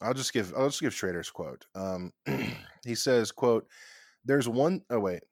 [0.00, 1.66] I'll just give I'll just give Schrader's quote.
[1.74, 2.12] Um,
[2.84, 3.66] he says, "quote
[4.24, 5.22] There's one oh wait,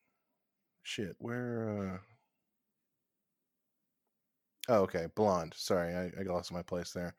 [0.82, 1.98] shit, where." Uh,
[4.68, 5.06] Oh, okay.
[5.14, 5.54] Blonde.
[5.56, 7.14] Sorry, I, I lost my place there.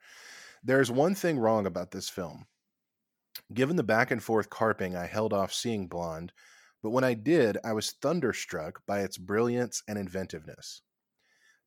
[0.62, 2.46] There's one thing wrong about this film.
[3.52, 6.32] Given the back and forth carping, I held off seeing Blonde,
[6.82, 10.82] but when I did, I was thunderstruck by its brilliance and inventiveness.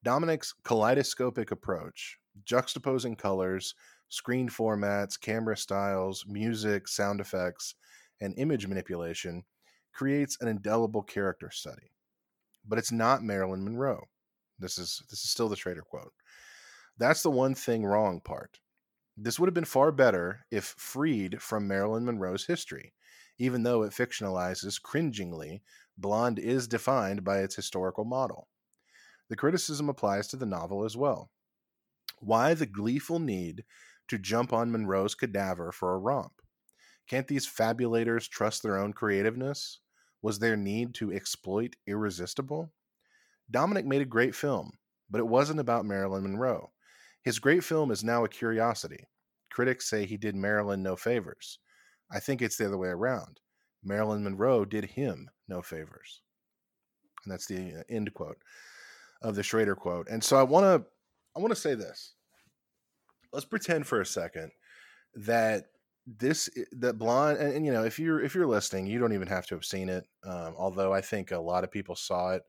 [0.06, 3.76] Dominik's kaleidoscopic approach, juxtaposing colors,
[4.10, 7.76] screen formats, camera styles, music, sound effects,
[8.22, 9.44] and image manipulation,
[9.94, 11.92] creates an indelible character study.
[12.66, 14.08] But it's not Marilyn Monroe.
[14.60, 16.14] This is this is still the Schrader quote.
[16.98, 18.60] That's the one thing wrong part.
[19.18, 22.94] This would have been far better if freed from Marilyn Monroe's history,
[23.38, 25.62] even though it fictionalizes cringingly,
[25.98, 28.48] Blonde is defined by its historical model.
[29.30, 31.30] The criticism applies to the novel as well.
[32.20, 33.64] Why the gleeful need
[34.08, 36.42] to jump on Monroe's cadaver for a romp?
[37.08, 39.80] Can't these fabulators trust their own creativeness?
[40.24, 42.72] Was their need to exploit irresistible?
[43.52, 44.72] Dominik made a great film,
[45.10, 46.72] but it wasn't about Marilyn Monroe.
[47.24, 49.06] His great film is now a curiosity.
[49.52, 51.60] Critics say he did Marilyn no favors.
[52.12, 53.40] I think it's the other way around.
[53.84, 56.22] Marilyn Monroe did him no favors.
[57.24, 58.38] And that's the uh, end quote
[59.22, 60.08] of the Schrader quote.
[60.10, 60.88] And so I want to
[61.36, 62.14] I want to say this.
[63.32, 64.52] Let's pretend for a second
[65.16, 65.66] that
[66.06, 69.28] this that blonde and, and, you know if you're if you're listening you don't even
[69.28, 72.44] have to have seen it um, although i think a lot of people saw it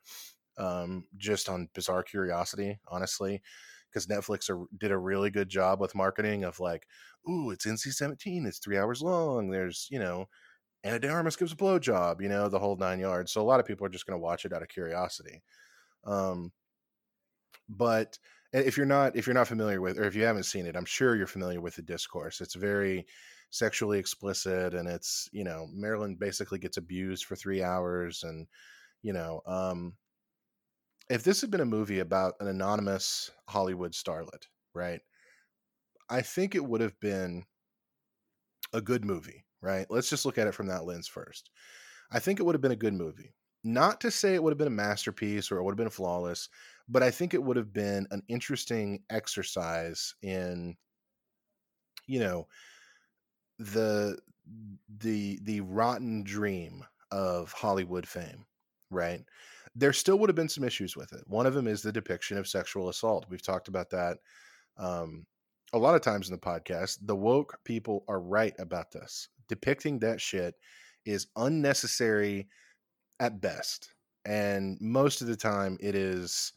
[0.59, 3.40] um, just on bizarre curiosity honestly
[3.88, 6.87] because netflix are, did a really good job with marketing of like
[7.29, 10.27] ooh it's nc-17 it's three hours long there's you know
[10.85, 13.33] Ana de gives a blowjob, you know, the whole nine yards.
[13.33, 15.43] So a lot of people are just going to watch it out of curiosity.
[16.05, 16.53] Um,
[17.71, 18.19] but
[18.53, 20.85] if you're not if you're not familiar with or if you haven't seen it, I'm
[20.85, 22.43] sure you're familiar with the discourse.
[22.43, 23.07] It's very
[23.55, 28.47] sexually explicit and it's you know Marilyn basically gets abused for three hours and
[29.03, 29.95] you know um,
[31.09, 35.01] if this had been a movie about an anonymous Hollywood starlet, right?
[36.11, 37.45] I think it would have been
[38.73, 39.87] a good movie right?
[39.88, 41.51] Let's just look at it from that lens first.
[42.12, 43.35] I think it would have been a good movie.
[43.64, 46.51] Not to say it would have been a masterpiece or it would have been flawless,
[46.87, 50.77] but I think it would have been an interesting exercise in,
[52.07, 52.47] you know,
[53.59, 54.19] the
[54.99, 58.45] the the rotten dream of Hollywood fame,
[58.90, 59.23] right?
[59.77, 61.23] There still would have been some issues with it.
[61.27, 63.27] One of them is the depiction of sexual assault.
[63.29, 64.19] We've talked about that
[64.77, 65.27] um,
[65.73, 66.99] a lot of times in the podcast.
[67.03, 70.55] The woke people are right about this depicting that shit
[71.05, 72.49] is unnecessary
[73.21, 76.53] at best and most of the time it is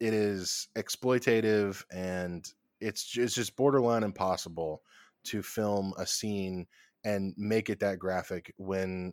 [0.00, 4.82] it is exploitative and it's it's just borderline impossible
[5.26, 6.66] to film a scene
[7.04, 9.12] and make it that graphic when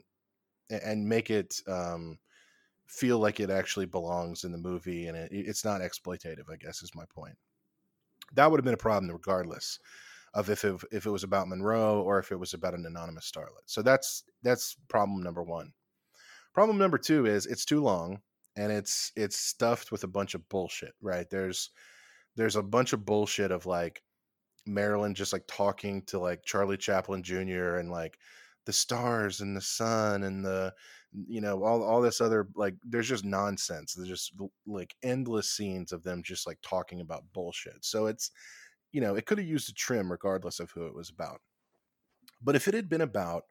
[0.69, 2.17] and make it um,
[2.88, 6.82] feel like it actually belongs in the movie and it, it's not exploitative i guess
[6.82, 7.36] is my point
[8.34, 9.80] that would have been a problem regardless
[10.34, 13.32] of if it, if it was about Monroe or if it was about an anonymous
[13.32, 13.63] starlet.
[13.65, 15.73] So that's that's problem number one.
[16.54, 18.21] Problem number two is it's too long
[18.56, 20.93] and it's it's stuffed with a bunch of bullshit.
[21.02, 21.30] Right?
[21.30, 21.69] There's
[22.36, 24.02] there's a bunch of bullshit of like
[24.65, 27.78] Marilyn just like talking to like Charlie Chaplin Jr.
[27.78, 28.17] and like
[28.65, 30.73] the stars and the sun and the
[31.28, 33.93] you know all all this other like there's just nonsense.
[33.93, 34.34] There's just
[34.65, 37.84] like endless scenes of them just like talking about bullshit.
[37.86, 38.32] So it's
[38.93, 41.41] you know, it could have used a trim regardless of who it was about.
[42.41, 43.43] But if it had been about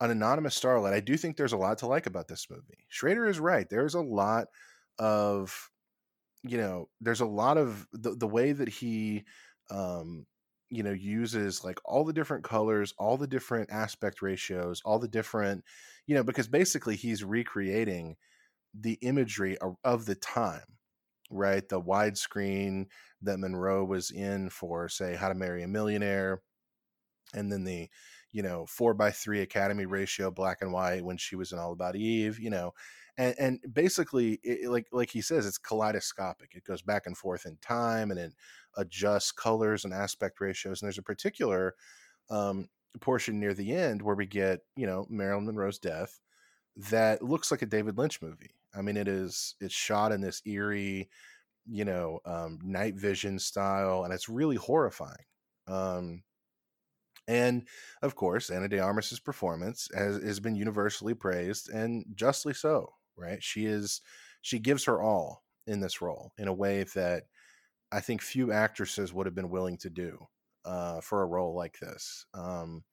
[0.00, 2.84] an anonymous starlet, I do think there's a lot to like about this movie.
[2.88, 3.68] Schrader is right.
[3.70, 4.48] There's a lot
[4.98, 5.70] of,
[6.42, 9.24] you know, there's a lot of the, the way that he,
[9.70, 10.26] um,
[10.68, 15.08] you know, uses like all the different colors, all the different aspect ratios, all the
[15.08, 15.64] different,
[16.06, 18.16] you know, because basically he's recreating
[18.78, 20.76] the imagery of, the time
[21.30, 21.68] right?
[21.68, 22.86] The widescreen
[23.22, 26.42] that Monroe was in for, say, How to Marry a Millionaire,
[27.34, 27.88] and then the,
[28.32, 31.72] you know, four by three Academy ratio, black and white, when she was in All
[31.72, 32.72] About Eve, you know,
[33.18, 36.54] and and basically, it, like like he says, it's kaleidoscopic.
[36.54, 38.34] It goes back and forth in time, and it
[38.76, 40.80] adjusts colors and aspect ratios.
[40.80, 41.74] And there's a particular
[42.30, 42.68] um,
[43.00, 46.20] portion near the end where we get, you know, Marilyn Monroe's death
[46.76, 48.54] that looks like a David Lynch movie.
[48.74, 51.08] I mean, it is it's shot in this eerie,
[51.66, 55.24] you know, um, night vision style, and it's really horrifying.
[55.66, 56.22] Um,
[57.28, 57.66] and
[58.02, 62.92] of course, Ana de Armas's performance has, has been universally praised, and justly so.
[63.16, 63.42] Right?
[63.42, 64.02] She is
[64.42, 67.24] she gives her all in this role in a way that
[67.92, 70.26] I think few actresses would have been willing to do
[70.64, 72.26] uh, for a role like this.
[72.34, 72.84] Um,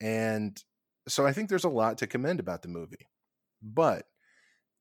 [0.00, 0.62] and
[1.06, 3.08] so I think there's a lot to commend about the movie.
[3.62, 4.06] But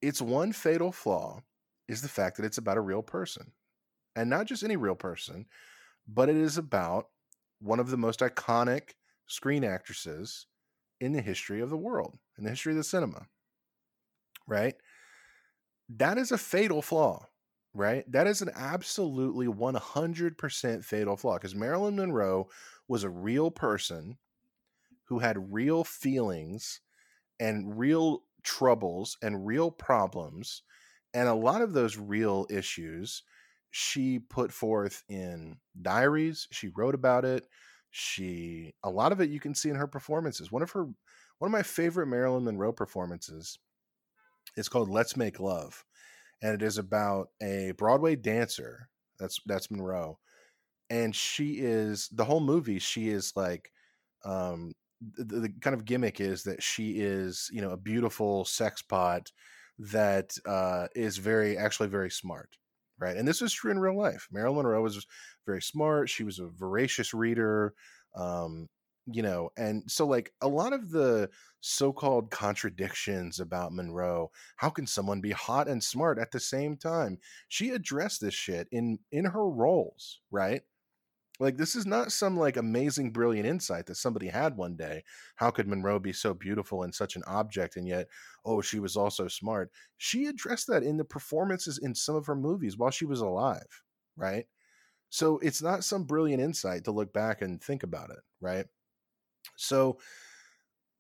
[0.01, 1.41] its one fatal flaw
[1.87, 3.51] is the fact that it's about a real person.
[4.15, 5.45] And not just any real person,
[6.07, 7.07] but it is about
[7.59, 8.91] one of the most iconic
[9.27, 10.45] screen actresses
[10.99, 13.27] in the history of the world, in the history of the cinema.
[14.47, 14.75] Right?
[15.89, 17.27] That is a fatal flaw,
[17.73, 18.09] right?
[18.11, 22.47] That is an absolutely 100% fatal flaw because Marilyn Monroe
[22.87, 24.17] was a real person
[25.05, 26.81] who had real feelings
[27.39, 30.63] and real troubles and real problems.
[31.13, 33.23] And a lot of those real issues
[33.71, 36.47] she put forth in diaries.
[36.51, 37.47] She wrote about it.
[37.89, 40.51] She, a lot of it you can see in her performances.
[40.51, 40.95] One of her, one
[41.39, 43.57] one of my favorite Marilyn Monroe performances
[44.55, 45.83] is called Let's Make Love.
[46.43, 48.89] And it is about a Broadway dancer.
[49.19, 50.19] That's that's Monroe.
[50.89, 53.71] And she is the whole movie, she is like
[54.25, 58.81] um the, the kind of gimmick is that she is, you know, a beautiful sex
[58.83, 59.31] pot
[59.79, 62.57] that uh is very actually very smart.
[62.99, 63.17] Right.
[63.17, 64.27] And this is true in real life.
[64.31, 65.05] Marilyn Monroe was
[65.45, 66.09] very smart.
[66.09, 67.73] She was a voracious reader.
[68.15, 68.69] Um,
[69.05, 71.29] you know and so like a lot of the
[71.59, 77.17] so-called contradictions about monroe how can someone be hot and smart at the same time?
[77.49, 80.61] She addressed this shit in in her roles right?
[81.39, 85.03] Like this is not some like amazing brilliant insight that somebody had one day.
[85.35, 88.07] How could monroe be so beautiful and such an object and yet
[88.45, 89.71] oh she was also smart?
[89.97, 93.83] She addressed that in the performances in some of her movies while she was alive
[94.15, 94.45] right?
[95.09, 98.65] So it's not some brilliant insight to look back and think about it right
[99.55, 99.97] so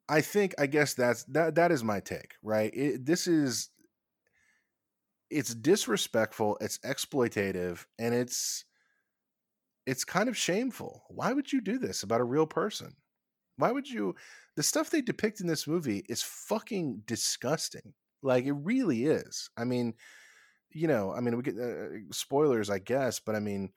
[0.09, 2.73] I think I guess that's that that is my take, right?
[2.73, 3.69] It, this is
[5.29, 8.65] it's disrespectful, it's exploitative, and it's
[9.85, 11.03] it's kind of shameful.
[11.09, 12.95] Why would you do this about a real person?
[13.57, 14.15] Why would you
[14.55, 17.93] the stuff they depict in this movie is fucking disgusting.
[18.21, 19.49] Like it really is.
[19.57, 19.95] I mean,
[20.71, 23.71] you know, I mean, we get uh, spoilers, I guess, but I mean,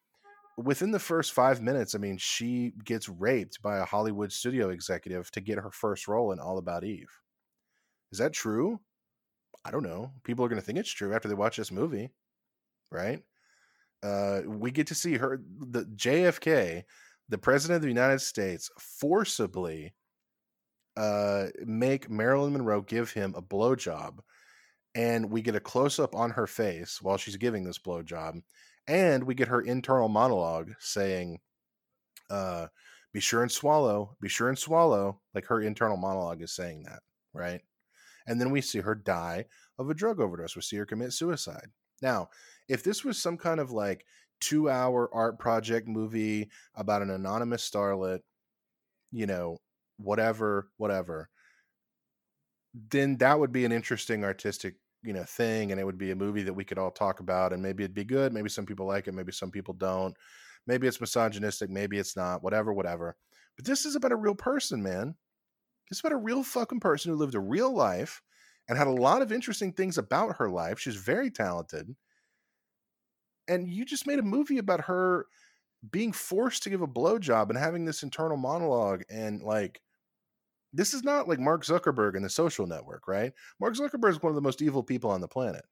[0.56, 5.30] within the first five minutes, I mean, she gets raped by a Hollywood studio executive
[5.32, 7.10] to get her first role in All About Eve.
[8.12, 8.80] Is that true?
[9.64, 10.12] I don't know.
[10.24, 12.10] People are going to think it's true after they watch this movie,
[12.90, 13.22] right?
[14.02, 16.84] Uh, we get to see her, the JFK,
[17.28, 19.94] the president of the United States, forcibly
[20.96, 24.20] uh, make Marilyn Monroe give him a blowjob,
[24.94, 28.40] and we get a close up on her face while she's giving this blowjob,
[28.88, 31.40] and we get her internal monologue saying
[32.30, 32.66] uh
[33.12, 37.00] be sure and swallow be sure and swallow like her internal monologue is saying that
[37.32, 37.60] right?
[38.26, 39.44] And then we see her die
[39.78, 41.68] of a drug overdose we see her commit suicide.
[42.02, 42.28] Now
[42.68, 44.04] if this was some kind of like
[44.40, 48.20] two hour art project movie about an anonymous starlet
[49.12, 49.58] you know
[49.96, 51.30] whatever whatever
[52.90, 54.74] then that would be an interesting artistic
[55.06, 57.52] you know thing and it would be a movie that we could all talk about
[57.52, 60.14] and maybe it'd be good maybe some people like it maybe some people don't.
[60.66, 63.16] Maybe it's misogynistic maybe it's not whatever whatever.
[63.56, 65.14] But this is about a real person man.
[65.90, 68.20] It's about a real fucking person who lived a real life
[68.68, 70.78] and had a lot of interesting things about her life.
[70.78, 71.94] She's very talented.
[73.48, 75.26] And you just made a movie about her
[75.90, 79.80] being forced to give a blowjob and having this internal monologue and like
[80.76, 83.32] this is not like Mark Zuckerberg and the social network, right?
[83.60, 85.64] Mark Zuckerberg is one of the most evil people on the planet.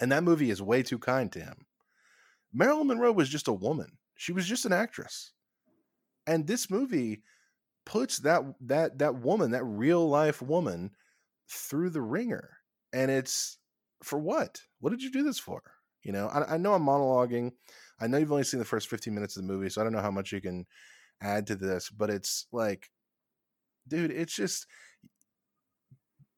[0.00, 1.66] And that movie is way too kind to him.
[2.52, 3.98] Marilyn Monroe was just a woman.
[4.16, 5.32] She was just an actress.
[6.26, 7.22] And this movie
[7.84, 10.90] puts that that that woman, that real life woman
[11.50, 12.58] through the ringer.
[12.92, 13.58] And it's
[14.02, 14.62] for what?
[14.80, 15.62] What did you do this for?
[16.02, 17.52] You know, I, I know I'm monologuing.
[18.00, 19.92] I know you've only seen the first 15 minutes of the movie, so I don't
[19.92, 20.66] know how much you can
[21.20, 22.90] add to this, but it's like
[23.88, 24.66] dude, it's just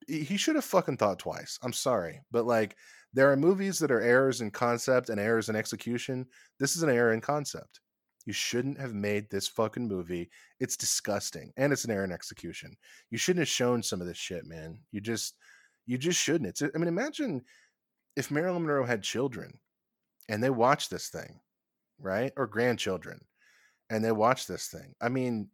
[0.06, 1.58] he should have fucking thought twice.
[1.62, 2.76] I'm sorry, but like
[3.12, 6.26] there are movies that are errors in concept and errors in execution.
[6.58, 7.80] This is an error in concept.
[8.26, 10.30] You shouldn't have made this fucking movie.
[10.58, 12.76] It's disgusting and it's an error in execution.
[13.10, 14.78] You shouldn't have shown some of this shit, man.
[14.92, 15.34] You just
[15.86, 16.48] you just shouldn't.
[16.48, 17.42] It's I mean imagine
[18.16, 19.58] if Marilyn Monroe had children
[20.28, 21.40] and they watch this thing,
[21.98, 22.32] right?
[22.36, 23.20] Or grandchildren
[23.90, 24.94] and they watch this thing.
[25.00, 25.48] I mean,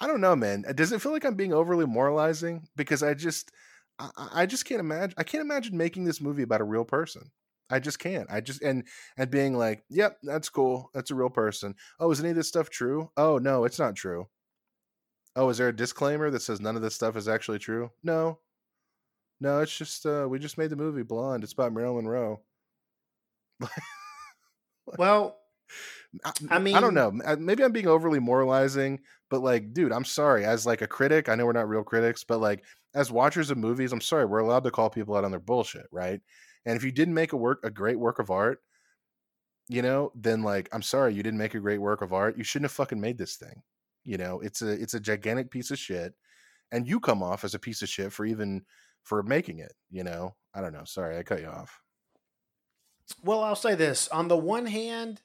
[0.00, 0.64] I don't know, man.
[0.68, 2.68] Uh, does it feel like I'm being overly moralizing?
[2.76, 3.50] Because I just,
[3.98, 5.14] I, I just can't imagine.
[5.18, 7.30] I can't imagine making this movie about a real person.
[7.70, 8.28] I just can't.
[8.30, 8.84] I just and
[9.16, 10.90] and being like, yep, that's cool.
[10.94, 11.74] That's a real person.
[12.00, 13.10] Oh, is any of this stuff true?
[13.16, 14.28] Oh no, it's not true.
[15.36, 17.90] Oh, is there a disclaimer that says none of this stuff is actually true?
[18.02, 18.38] No,
[19.40, 21.44] no, it's just uh, we just made the movie Blonde.
[21.44, 22.40] It's about Marilyn Monroe.
[24.98, 25.38] well,
[26.50, 27.12] I mean, I don't know.
[27.38, 29.00] Maybe I'm being overly moralizing,
[29.30, 30.44] but like, dude, I'm sorry.
[30.44, 32.64] As like a critic, I know we're not real critics, but like
[32.94, 34.24] as watchers of movies, I'm sorry.
[34.24, 36.20] We're allowed to call people out on their bullshit, right?
[36.64, 38.60] And if you didn't make a work, a great work of art,
[39.68, 42.38] you know, then like, I'm sorry, you didn't make a great work of art.
[42.38, 43.62] You shouldn't have fucking made this thing.
[44.04, 46.14] You know, it's a it's a gigantic piece of shit,
[46.72, 48.62] and you come off as a piece of shit for even
[49.02, 49.72] for making it.
[49.90, 50.84] You know, I don't know.
[50.84, 51.82] Sorry, I cut you off.
[53.22, 54.08] Well, I'll say this.
[54.08, 55.20] On the one hand,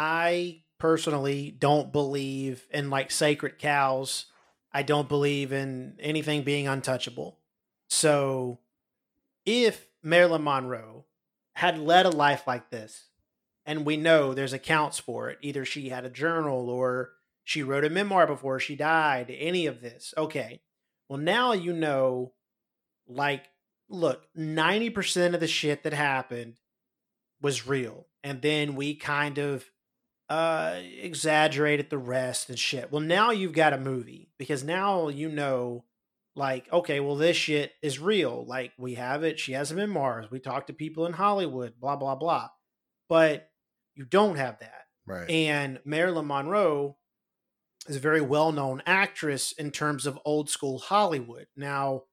[0.00, 4.26] I personally don't believe in like sacred cows.
[4.72, 7.40] I don't believe in anything being untouchable.
[7.88, 8.60] So
[9.44, 11.06] if Marilyn Monroe
[11.54, 13.08] had led a life like this,
[13.66, 17.10] and we know there's accounts for it, either she had a journal or
[17.48, 20.12] She wrote a memoir before she died, any of this.
[20.18, 20.60] Okay.
[21.08, 22.34] Well, now you know,
[23.06, 23.46] like,
[23.88, 26.56] look, 90% of the shit that happened
[27.40, 28.06] was real.
[28.22, 29.64] And then we kind of
[30.28, 32.92] uh exaggerated the rest and shit.
[32.92, 35.84] Well, now you've got a movie because now you know
[36.36, 38.44] like okay, well this shit is real.
[38.46, 40.30] Like we have it, she has a memoirs.
[40.30, 42.48] We talk to people in Hollywood, blah blah blah.
[43.08, 43.50] But
[43.94, 44.86] you don't have that.
[45.06, 45.28] Right.
[45.30, 46.96] And Marilyn Monroe
[47.88, 51.46] is a very well-known actress in terms of old school Hollywood.
[51.56, 52.04] Now,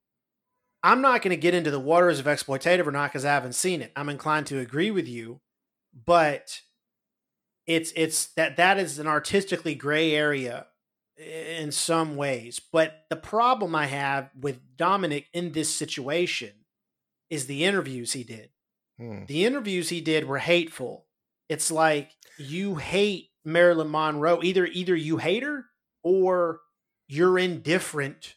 [0.82, 3.56] I'm not going to get into the waters of exploitative or not because I haven't
[3.56, 3.92] seen it.
[3.96, 5.42] I'm inclined to agree with you,
[6.06, 6.62] but
[7.68, 10.68] it's it's that that is an artistically gray area
[11.18, 12.60] in some ways.
[12.60, 16.52] But the problem I have with Dominik in this situation
[17.30, 18.50] is the interviews he did.
[18.98, 19.26] Hmm.
[19.26, 21.06] The interviews he did were hateful.
[21.50, 24.42] It's like you hate Marilyn Monroe.
[24.44, 25.66] Either either you hate her
[26.04, 26.62] or
[27.08, 28.36] you're indifferent.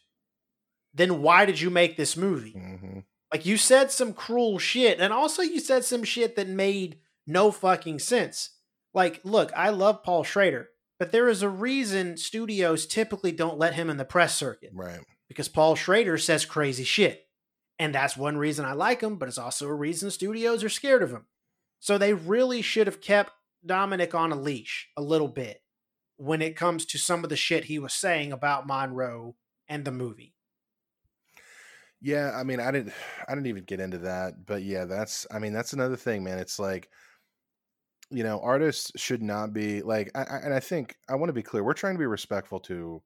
[0.93, 2.53] Then why did you make this movie?
[2.53, 3.03] Mhm.
[3.31, 7.51] Like you said some cruel shit, and also you said some shit that made no
[7.51, 8.51] fucking sense.
[8.93, 13.75] Like, look, I love Paul Schrader, but there is a reason studios typically don't let
[13.75, 14.99] him in the press circuit Right.
[15.27, 17.25] because Paul Schrader says crazy shit.
[17.77, 21.01] And that's one reason I like him, but it's also a reason studios are scared
[21.01, 21.27] of him.
[21.79, 23.31] So they really should have kept
[23.65, 25.61] Dominik on a leash a little bit
[26.17, 29.35] when it comes to some of the shit he was saying about Monroe
[29.69, 30.35] and the movie.
[32.01, 32.93] Yeah, I mean, I didn't,
[33.27, 36.39] I didn't even get into that, but yeah, that's, I mean, that's another thing, man.
[36.39, 36.89] It's like,
[38.09, 41.33] you know, artists should not be like, I, I, and I think I want to
[41.33, 41.63] be clear.
[41.63, 43.01] We're trying to be respectful to,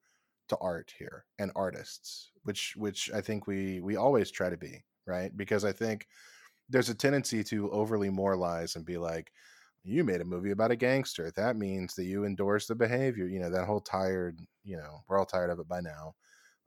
[0.50, 4.84] to art here and artists, which, which I think we, we always try to be,
[5.06, 5.36] right?
[5.36, 6.08] Because I think
[6.70, 9.32] there's a tendency to overly moralize and be like,
[9.84, 11.32] you made a movie about a gangster.
[11.36, 13.28] That means that you endorse the behavior.
[13.28, 16.16] You know, that whole tired, you know, we're all tired of it by now.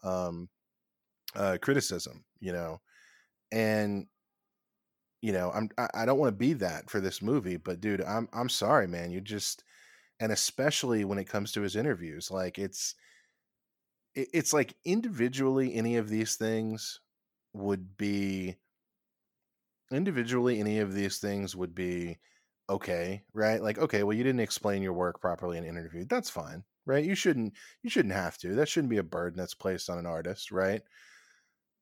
[0.05, 0.49] Um,
[1.35, 2.81] uh, criticism, you know,
[3.53, 4.07] and
[5.27, 8.29] you know, I'm I, don't want to be that for this movie, but dude, I'm
[8.33, 9.11] I'm sorry, man.
[9.11, 9.65] You just
[10.21, 12.95] and especially when it comes to his interviews, like it's
[14.15, 17.01] it, it's like individually any of these things
[17.55, 18.55] would be
[19.91, 22.19] individually any of these things would be
[22.71, 23.61] okay, right?
[23.61, 26.05] Like okay, well you didn't explain your work properly in an interview.
[26.09, 27.05] That's fine, right?
[27.05, 28.55] You shouldn't you shouldn't have to.
[28.55, 30.83] That shouldn't be a burden that's placed on an artist, right?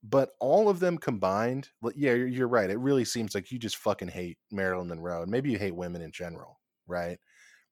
[0.06, 2.68] But all of them combined, yeah, you're, you're right.
[2.68, 6.02] It really seems like you just fucking hate Marilyn Monroe, and maybe you hate women
[6.02, 7.18] in general, right?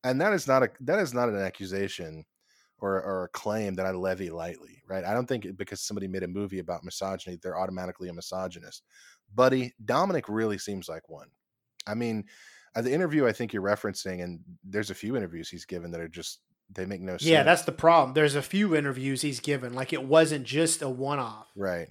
[0.02, 2.24] And that is not a that is not an accusation
[2.78, 5.04] or or a claim that I levy lightly, right?
[5.04, 8.82] I don't think it, because somebody made a movie about misogyny, they're automatically a misogynist.
[9.34, 11.28] Buddy, Dominik really seems like one.
[11.86, 12.24] I mean,
[12.74, 16.00] uh, the interview I think you're referencing, and there's a few interviews he's given that
[16.00, 16.40] are just
[16.74, 17.24] they make no sense.
[17.24, 18.14] Yeah, that's the problem.
[18.14, 19.74] There's a few interviews he's given.
[19.74, 21.50] Like it wasn't just a one off.
[21.54, 21.88] Right.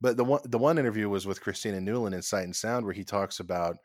[0.00, 2.94] But the one the one interview was with Christina Newland in Sight and Sound where
[2.94, 3.76] he talks about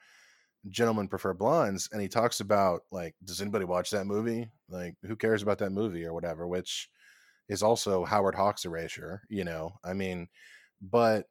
[0.69, 4.49] gentlemen prefer blondes and he talks about like does anybody watch that movie?
[4.69, 6.89] Like who cares about that movie or whatever, which
[7.49, 9.73] is also Howard Hawks erasure, you know.
[9.83, 10.27] I mean,
[10.81, 11.27] but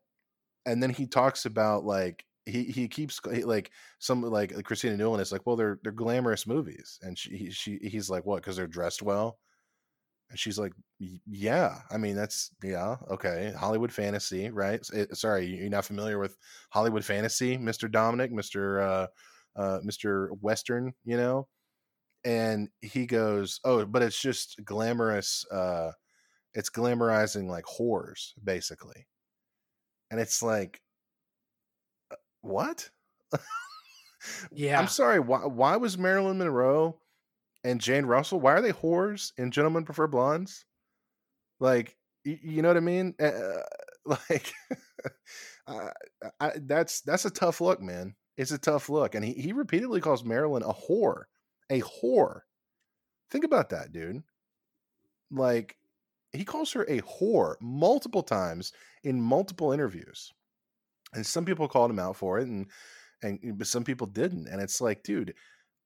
[0.66, 5.32] and then he talks about like he he keeps like some like Christina Newland is
[5.32, 8.36] like, well, they're they're glamorous movies, and she he, she he's like, what?
[8.36, 9.38] Because they're dressed well,
[10.30, 11.82] and she's like, yeah.
[11.90, 13.52] I mean, that's yeah, okay.
[13.58, 14.80] Hollywood fantasy, right?
[14.94, 16.36] Eh, sorry, you- you're not familiar with
[16.70, 19.06] Hollywood fantasy, Mister Dominik, Mister uh,
[19.56, 21.48] uh, Mister Western, you know?
[22.24, 25.46] And he goes, oh, but it's just glamorous.
[25.50, 25.92] Uh,
[26.54, 29.06] it's glamorizing like whores, basically.
[30.10, 30.82] And it's like,
[32.10, 32.90] uh, what?
[34.50, 34.80] Yeah.
[34.80, 35.20] I'm sorry.
[35.20, 37.00] Why, why was Marilyn Monroe
[37.64, 38.40] and Jane Russell?
[38.40, 40.64] Why are they whores and Gentlemen Prefer Blondes?
[41.58, 43.14] Like, you, know what I mean?
[43.18, 43.62] Uh,
[44.30, 44.52] like,
[46.40, 48.14] I, that's that's a tough look, man.
[48.36, 51.24] It's a tough look, and he he repeatedly calls Marilyn a whore,
[51.70, 52.40] a whore.
[53.30, 54.22] Think about that, dude.
[55.30, 55.76] Like,
[56.32, 60.32] he calls her a whore multiple times in multiple interviews,
[61.14, 62.66] and some people called him out for it, and
[63.22, 64.48] and but some people didn't.
[64.48, 65.34] And it's like, dude,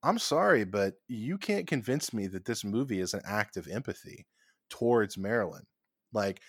[0.03, 4.27] I'm sorry, but you can't convince me that this movie is an act of empathy
[4.69, 5.65] towards Marilyn.
[6.13, 6.41] Like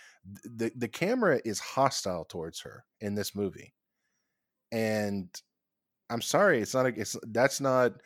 [0.44, 3.74] the the camera is hostile towards her in this movie,
[4.72, 5.28] and
[6.10, 6.86] I'm sorry, it's not.
[6.86, 8.00] A, it's that's not.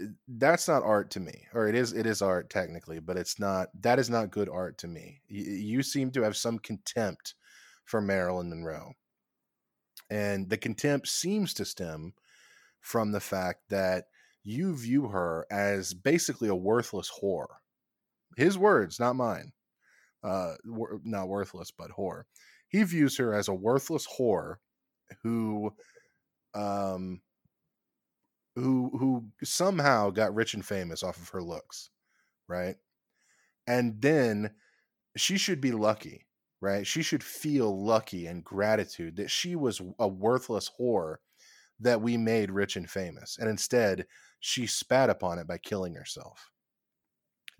[0.00, 1.92] Eh, that's not art to me, or it is.
[1.92, 3.68] It is art technically, but it's not.
[3.80, 5.22] That is not good art to me.
[5.28, 7.34] You seem to have some contempt
[7.84, 8.94] for Marilyn Monroe,
[10.10, 12.14] and the contempt seems to stem
[12.82, 14.06] from the fact that
[14.44, 17.46] you view her as basically a worthless whore
[18.36, 19.52] his words, not mine.
[20.22, 22.24] Uh, wor- not worthless, but whore.
[22.68, 24.56] He views her as a worthless whore
[25.22, 25.74] who,
[26.54, 27.22] um,
[28.54, 31.90] who who somehow got rich and famous off of her looks,
[32.48, 32.76] right?
[33.66, 34.54] And then
[35.16, 36.26] she should be lucky,
[36.60, 36.86] right?
[36.86, 41.16] She should feel lucky and gratitude that she was a worthless whore
[41.80, 43.38] that we made rich and famous.
[43.38, 44.06] And instead,
[44.40, 46.50] she spat upon it by killing herself.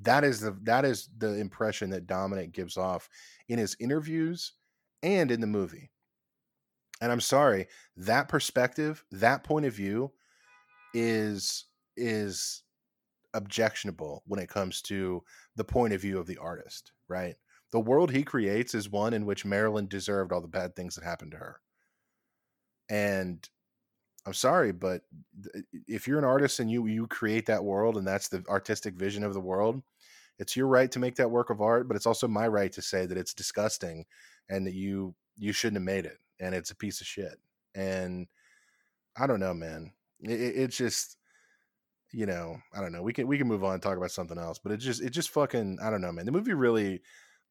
[0.01, 3.09] That is the that is the impression that Dominik gives off
[3.49, 4.53] in his interviews
[5.03, 5.91] and in the movie.
[7.01, 10.13] And I'm sorry, that perspective, that point of view
[10.95, 12.63] is is
[13.35, 15.23] objectionable when it comes to
[15.57, 17.35] the point of view of the artist, right?
[17.71, 21.05] The world he creates is one in which Marilyn deserved all the bad things that
[21.05, 21.61] happened to her.
[22.91, 23.49] And
[24.25, 25.03] I'm sorry, but
[25.89, 29.25] if you're an artist and you you create that world and that's the artistic vision
[29.25, 29.83] of the world,
[30.39, 32.83] it's your right to make that work of art, but it's also my right to
[32.83, 34.07] say that it's disgusting
[34.49, 37.41] and that you you shouldn't have made it and it's a piece of shit.
[37.75, 38.29] And
[39.17, 39.93] I don't know, man.
[40.21, 41.19] It, it- it's just
[42.13, 43.03] you know, I don't know.
[43.03, 45.11] We can we can move on and talk about something else, but it just it
[45.11, 46.27] just fucking I don't know, man.
[46.27, 47.03] The movie really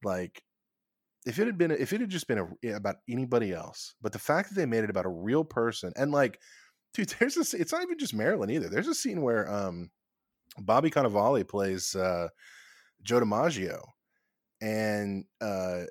[0.04, 0.44] like
[1.26, 4.14] if it had been if it had just been a, eh, about anybody else, but
[4.14, 6.42] the fact that they made it about a real person and like
[6.94, 8.70] dude, there's this it's not even just Marilyn either.
[8.70, 9.92] There's a scene where um
[10.60, 12.30] Bobby Cannavale plays uh
[13.04, 13.82] Joe DiMaggio
[14.62, 15.84] and uh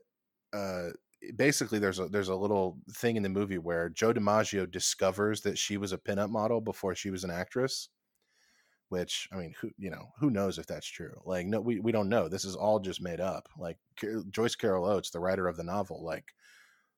[0.53, 0.89] uh
[1.37, 5.59] basically there's a there's a little thing in the movie where Joe DiMaggio discovers that
[5.59, 7.89] she was a pinup model before she was an actress
[8.91, 11.15] which I mean, who you know, who knows if that's true?
[11.25, 12.29] Like, no, we we don't know.
[12.29, 13.49] This is all just made up.
[13.57, 13.79] Like
[14.31, 16.25] Joyce Carol Oates, the writer of the novel, like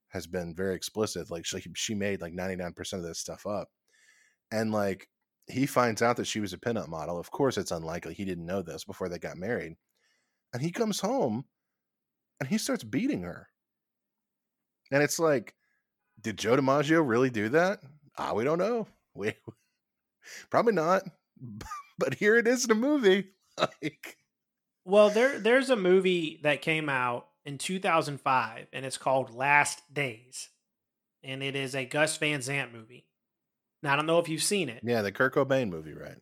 [0.09, 1.31] has been very explicit.
[1.31, 3.69] Like she she made like ninety nine percent of this stuff up,
[4.53, 5.09] and like
[5.49, 7.19] he finds out that she was a pinup model.
[7.19, 9.77] Of course, it's unlikely he didn't know this before they got married,
[10.55, 11.47] and he comes home
[12.41, 13.49] and he starts beating her,
[14.91, 15.55] and it's like,
[16.21, 17.81] did Joe DiMaggio really do that?
[18.19, 18.89] Ah, we don't know.
[19.15, 19.35] We
[20.51, 21.05] probably not.
[21.99, 23.29] But here it is in a movie.
[23.59, 24.17] Like,
[24.85, 30.49] Well, there there's a movie that came out in 2005 and it's called Last Days.
[31.25, 33.07] And it is a Gus Van Sant movie.
[33.83, 34.81] Now I don't know if you've seen it.
[34.85, 36.17] yeah, the Kurt Cobain movie, right?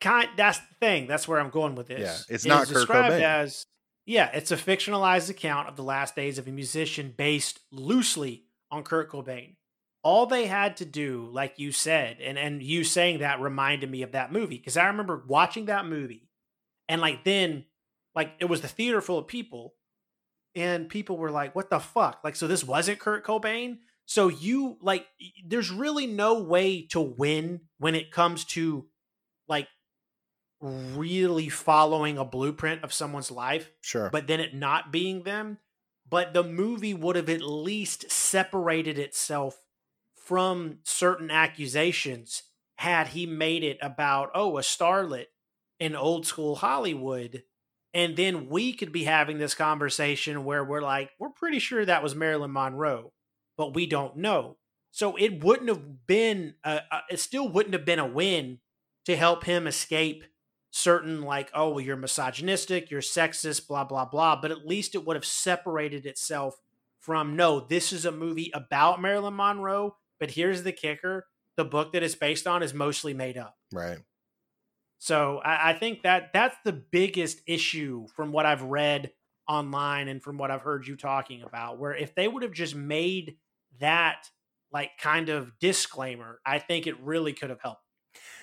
[0.00, 1.06] Kind that's the thing.
[1.06, 2.00] That's where I'm going with this.
[2.28, 3.22] Yeah, it's It not Kurt described Cobain.
[3.22, 3.66] as
[4.06, 8.82] yeah, it's a fictionalized account of the last days of a musician based loosely on
[8.82, 9.56] Kurt Cobain.
[10.02, 14.02] All they had to do, like you said, and and you saying that reminded me
[14.02, 16.30] of that movie because I remember watching that movie,
[16.88, 17.66] and like then,
[18.14, 19.74] like it was the theater full of people,
[20.54, 23.78] and people were like, "What the fuck?" Like, so this wasn't Kurt Cobain.
[24.10, 25.06] So you like,
[25.46, 28.88] there's really no way to win when it comes to
[29.46, 29.68] like
[30.60, 34.10] really following a blueprint of someone's life Sure.
[34.10, 35.58] but then it not being them.
[36.08, 39.62] But the movie would have at least separated itself
[40.16, 42.42] from certain accusations
[42.78, 45.26] had he made it about, oh, a starlet
[45.78, 47.44] in old school Hollywood.
[47.94, 52.02] And then we could be having this conversation where we're like, we're pretty sure that
[52.02, 53.12] was Marilyn Monroe,
[53.60, 54.56] but we don't know.
[54.90, 58.60] So it wouldn't have been, a, a, it still wouldn't have been a win
[59.04, 60.24] to help him escape
[60.70, 65.04] certain like oh well you're misogynistic you're sexist blah blah blah but at least it
[65.04, 66.60] would have separated itself
[67.00, 71.92] from no this is a movie about marilyn monroe but here's the kicker the book
[71.92, 73.98] that it's based on is mostly made up right.
[74.98, 79.10] so I, I think that that's the biggest issue from what i've read
[79.48, 82.76] online and from what i've heard you talking about where if they would have just
[82.76, 83.38] made
[83.78, 84.26] that
[84.72, 87.82] like kind of disclaimer i think it really could have helped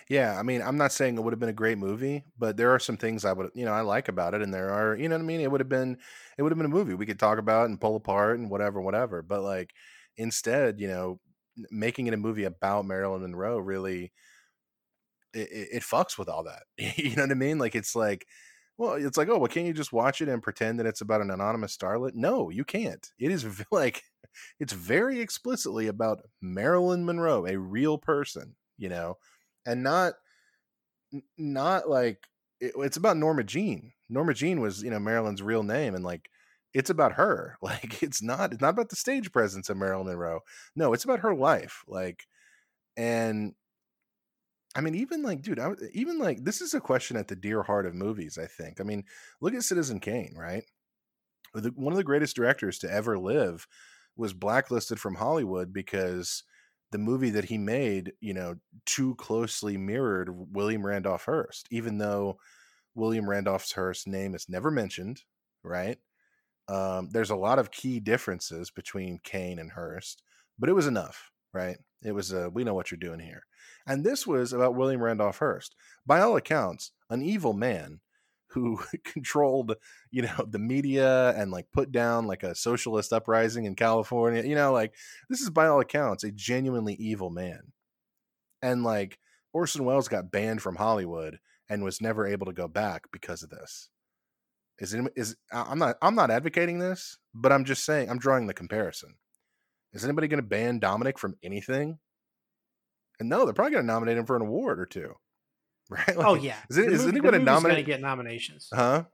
[0.09, 2.71] Yeah, I mean, I'm not saying it would have been a great movie, but there
[2.71, 5.09] are some things I would, you know, I like about it, and there are, you
[5.09, 5.41] know what I mean.
[5.41, 5.97] It would have been,
[6.37, 8.81] it would have been a movie we could talk about and pull apart and whatever,
[8.81, 9.21] whatever.
[9.21, 9.73] But like,
[10.15, 11.19] instead, you know,
[11.71, 14.13] making it a movie about Marilyn Monroe really,
[15.33, 16.63] it, it, it fucks with all that.
[16.97, 17.59] you know what I mean?
[17.59, 18.27] Like, it's like,
[18.77, 21.21] well, it's like, oh, well, can't you just watch it and pretend that it's about
[21.21, 22.11] an anonymous starlet?
[22.13, 23.05] No, you can't.
[23.19, 24.03] It is like,
[24.59, 29.17] it's very explicitly about Marilyn Monroe, a real person, you know,
[29.65, 30.13] and not
[31.37, 32.19] not like
[32.59, 33.93] it, it's about Norma Jean.
[34.09, 36.29] Norma Jean was, you know, Marilyn's real name, and like
[36.73, 37.57] it's about her.
[37.61, 40.41] Like it's not it's not about the stage presence of Marilyn Monroe.
[40.75, 41.83] No, it's about her life.
[41.87, 42.25] Like,
[42.95, 43.53] and
[44.77, 47.63] I mean, even like, dude, I, even like this is a question at the dear
[47.63, 48.37] heart of movies.
[48.37, 48.79] I think.
[48.79, 49.03] I mean,
[49.41, 50.63] look at Citizen Kane, right?
[51.55, 53.67] The, one of the greatest directors to ever live
[54.15, 56.43] was blacklisted from Hollywood because
[56.91, 58.55] the movie that he made, you know,
[58.85, 62.37] too closely mirrored William Randolph Hearst, even though
[62.95, 65.21] William Randolph Hearst's name is never mentioned,
[65.63, 65.97] right?
[66.67, 70.21] Um, there's a lot of key differences between Kane and Hearst,
[70.59, 71.77] but it was enough, right?
[72.03, 73.43] It was a we know what you're doing here.
[73.87, 75.75] And this was about William Randolph Hearst.
[76.05, 78.01] By all accounts, an evil man
[78.49, 79.75] who controlled,
[80.11, 84.43] you know, the media and like put down like a socialist uprising in California.
[84.43, 84.93] You know, like
[85.29, 87.73] this is by all accounts a genuinely evil man.
[88.61, 89.19] And like
[89.53, 91.39] Orson Welles got banned from Hollywood
[91.69, 93.89] and was never able to go back because of this.
[94.79, 98.47] Is it is I'm not I'm not advocating this, but I'm just saying I'm drawing
[98.47, 99.15] the comparison.
[99.97, 101.97] Is anybody going to ban Dominik from anything?
[103.19, 105.13] And no, they're probably going to nominate him for an award or two,
[105.89, 106.15] right?
[106.17, 107.85] oh yeah, is, it, is movie- anybody movie's gonna nominate?
[107.85, 108.69] get nominations?
[108.71, 109.05] Huh?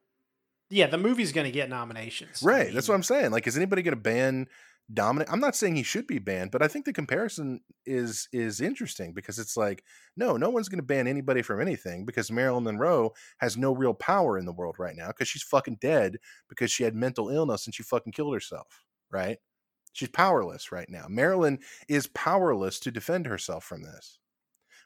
[0.69, 2.43] Yeah, the movie's gonna get nominations.
[2.43, 2.73] I Right.
[2.73, 3.31] That's what I'm saying.
[3.31, 4.47] Like, is anybody going to ban
[4.93, 5.27] Dominik?
[5.29, 9.13] I'm not saying he should be banned, but I think the comparison is is interesting
[9.13, 9.83] because it's like,
[10.17, 13.93] no, no one's going to ban anybody from anything because Marilyn Monroe has no real
[13.93, 16.17] power in the world right now because she's fucking dead
[16.49, 18.83] because she had mental illness and she fucking killed herself.
[19.09, 19.37] Right.
[19.93, 21.07] She's powerless right now.
[21.09, 24.19] Marilyn is powerless to defend herself from this.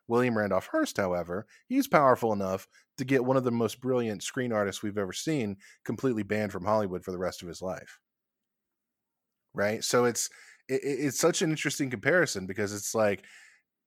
[0.07, 4.51] William Randolph Hearst, however, he's powerful enough to get one of the most brilliant screen
[4.53, 7.99] artists we've ever seen completely banned from Hollywood for the rest of his life.
[9.53, 9.83] Right?
[9.83, 10.29] So it's
[10.69, 13.23] it, it- it's such an interesting comparison because it's like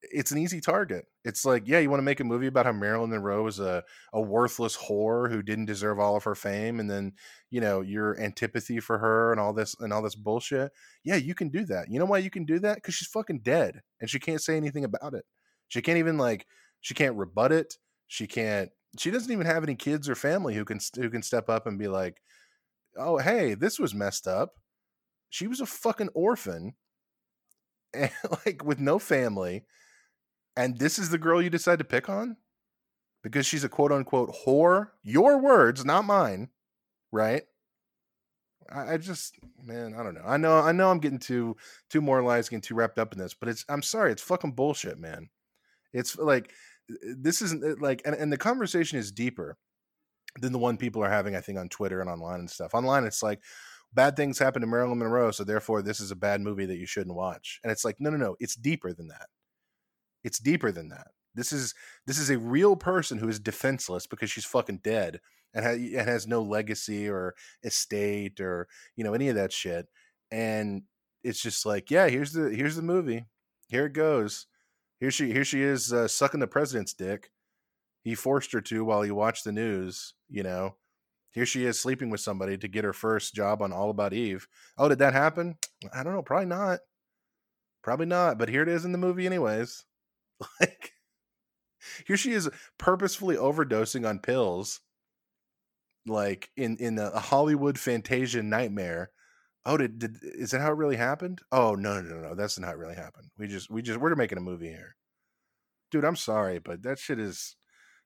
[0.03, 1.05] it's an easy target.
[1.25, 3.85] It's like, yeah, you want to make a movie about how Marilyn Monroe was a,
[4.13, 7.13] a worthless whore who didn't deserve all of her fame, and then
[7.51, 10.73] you know your antipathy for her and all this and all this bullshit.
[11.05, 11.91] Yeah, you can do that.
[11.91, 12.77] You know why you can do that?
[12.77, 15.25] Because she's fucking dead and she can't say anything about it.
[15.69, 16.47] She can't even like
[16.81, 17.75] she can't rebut it.
[18.07, 18.71] She can't.
[18.99, 21.79] She doesn't even have any kids or family who can who can step up and
[21.79, 22.21] be like,
[22.99, 24.55] "Oh, hey, this was messed up."
[25.29, 26.75] She was a fucking orphan,
[27.95, 28.11] and
[28.47, 29.65] like with no family,
[30.61, 32.37] and this is the girl you decide to pick on
[33.23, 34.89] because she's a quote unquote whore.
[35.03, 36.51] Your words, not mine,
[37.13, 37.43] right?
[38.71, 40.25] I, I just, man, I don't know.
[40.25, 41.57] I know, I know, I'm getting too
[41.89, 43.65] too moralized, getting too wrapped up in this, but it's.
[43.69, 45.29] I'm sorry, it's fucking bullshit, man.
[45.93, 46.53] It's like
[47.17, 49.57] this isn't like, and, and the conversation is deeper
[50.41, 52.75] than the one people are having, I think, on Twitter and online and stuff.
[52.75, 53.41] Online, it's like
[53.93, 56.87] bad things happen to Marilyn Monroe, so therefore this is a bad movie that you
[56.87, 57.61] shouldn't watch.
[57.65, 59.27] And it's like, no, no, no, it's deeper than that.
[60.25, 61.09] It's deeper than that.
[61.35, 61.75] This is
[62.07, 65.21] this is a real person who is defenseless because she's fucking dead
[65.55, 69.87] and, ha- and has no legacy or estate or you know any of that shit.
[70.31, 70.83] And
[71.23, 73.27] it's just like, yeah, here's the here's the movie.
[73.69, 74.47] Here it goes.
[74.99, 77.31] Here she here she is uh, sucking the president's dick.
[78.03, 80.15] He forced her to while he watched the news.
[80.29, 80.77] You know,
[81.31, 84.49] here she is sleeping with somebody to get her first job on All About Eve.
[84.77, 85.57] Oh, did that happen?
[85.95, 86.23] I don't know.
[86.23, 86.81] Probably not.
[87.83, 88.39] Probably not.
[88.39, 89.85] But here it is in the movie, anyways.
[90.61, 90.93] Like,
[92.07, 94.81] here she is purposefully overdosing on pills,
[96.07, 99.11] like in in a Hollywood Fantasia nightmare.
[99.67, 101.41] Oh, did, did is that how it really happened?
[101.53, 103.31] Oh no no no no, that's not how it really happened.
[103.39, 104.97] We just we just we're making a movie here,
[105.91, 106.05] dude.
[106.05, 107.57] I'm sorry, but that shit is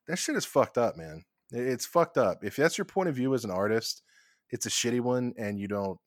[0.09, 1.25] that shit is fucked up, man.
[1.51, 2.45] It's fucked up.
[2.45, 4.03] If that's your point of view as an artist,
[4.51, 5.99] it's a shitty one, and you don't.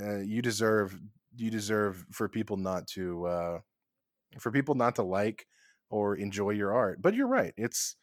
[0.00, 0.98] Uh, you deserve
[1.36, 3.58] you deserve for people not to uh,
[4.38, 5.46] for people not to like
[5.90, 7.00] or enjoy your art.
[7.00, 7.52] But you're right.
[7.56, 7.96] It's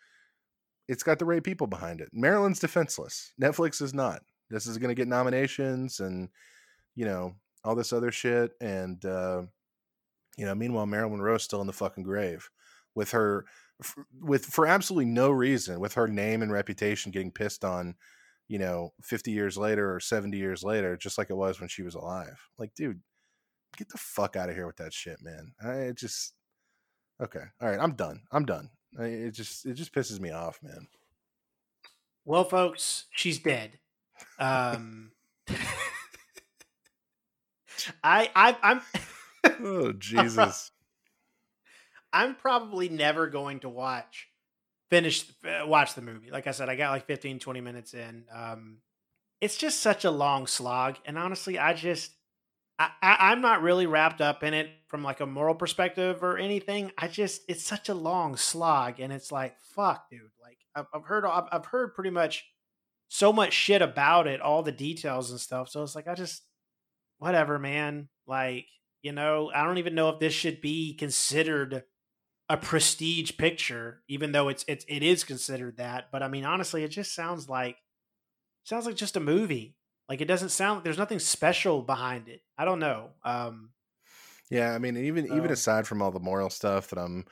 [0.88, 2.10] it's got the right people behind it.
[2.12, 3.34] Marilyn's defenseless.
[3.40, 4.22] Netflix is not.
[4.50, 6.30] This is going to get nominations and
[6.96, 8.52] you know all this other shit.
[8.62, 9.44] And uh,
[10.38, 12.50] you know, meanwhile, Marilyn Monroe's still in the fucking grave
[12.96, 13.46] with her
[14.20, 17.96] with for absolutely no reason, with her name and reputation getting pissed on.
[18.48, 21.84] You know, 50 years later or 70 years later, just like it was when she
[21.84, 22.50] was alive.
[22.58, 23.00] Like, dude,
[23.78, 25.54] get the fuck out of here with that shit, man.
[25.64, 26.34] I it just
[27.22, 27.44] okay.
[27.62, 28.22] All right, I'm done.
[28.32, 28.70] I'm done.
[29.00, 30.88] I, it just it just pisses me off, man.
[32.26, 33.80] Well, folks, she's dead.
[34.38, 35.12] Um,
[38.04, 38.82] I, I, I'm,
[39.62, 40.72] Oh Jesus.
[42.12, 44.30] I'm probably never going to watch,
[44.90, 46.32] finish, uh, watch the movie.
[46.32, 48.24] Like I said, I got like 15, 20 minutes in.
[48.34, 48.78] Um,
[49.42, 52.12] it's just such a long slog, and honestly, I just,
[52.80, 56.38] I, I, I'm not really wrapped up in it from like a moral perspective or
[56.38, 56.92] anything.
[56.98, 60.22] I just, it's such a long slog, and it's like, fuck, dude.
[60.42, 62.46] Like I've, I've heard, I've, I've heard pretty much
[63.10, 65.70] so much shit about it, all the details and stuff.
[65.70, 66.44] So it's like I just
[67.18, 68.08] whatever, man.
[68.26, 68.66] Like,
[69.02, 71.84] you know, I don't even know if this should be considered
[72.48, 76.06] a prestige picture, even though it's it's it is considered that.
[76.12, 77.78] But I mean, honestly, it just sounds like
[78.64, 79.76] sounds like just a movie.
[80.10, 82.44] Like it doesn't sound there's nothing special behind it.
[82.58, 83.14] I don't know.
[83.24, 83.74] Um
[84.50, 87.26] Yeah, I mean, even even aside from all the moral stuff that I'm,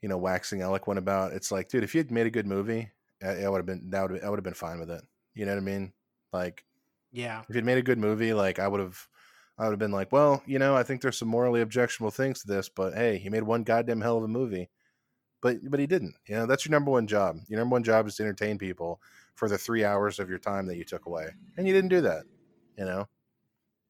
[0.00, 2.90] you know, waxing eloquent about, it's like, dude, if you had made a good movie
[3.22, 5.04] I, I would have been that would I would have been fine with it.
[5.34, 5.92] You know what I mean?
[6.32, 6.64] Like
[7.12, 7.44] Yeah.
[7.48, 9.08] if you'd made a good movie, like I would have,
[9.58, 12.40] I would have been like, well, you know, I think there's some morally objectionable things
[12.42, 14.70] to this, but hey, he made one goddamn hell of a movie.
[15.42, 16.16] But but he didn't.
[16.28, 17.38] You know, that's your number one job.
[17.48, 19.00] Your number one job is to entertain people
[19.40, 21.26] for the three hours of your time that you took away,
[21.56, 22.24] and you didn't do that.
[22.78, 23.08] You know,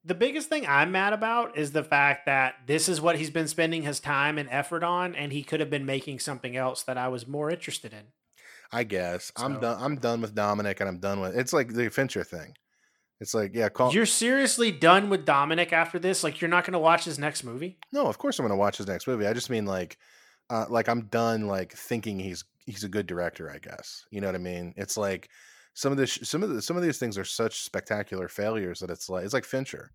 [0.05, 3.49] The biggest thing I'm mad about is the fact that this is what he's been
[3.49, 6.97] spending his time and effort on, and he could have been making something else that
[6.97, 8.05] I was more interested in.
[8.73, 9.77] I guess I'm done.
[9.83, 11.37] I'm done with Dominik, and I'm done with.
[11.37, 12.55] It's like the Fincher thing.
[13.21, 13.93] It's like, yeah, call.
[13.93, 16.25] You're seriously done with Dominik after this?
[16.25, 17.79] Like, you're not going to watch his next movie?
[17.93, 19.27] No, of course I'm going to watch his next movie.
[19.27, 19.99] I just mean like,
[20.49, 23.51] uh, like I'm done like thinking he's he's a good director.
[23.51, 24.75] I guess you know what I mean.
[24.77, 25.29] It's like
[25.75, 28.91] some of this, some of the, some of these things are such spectacular failures that
[28.91, 29.93] it's like it's like Fincher.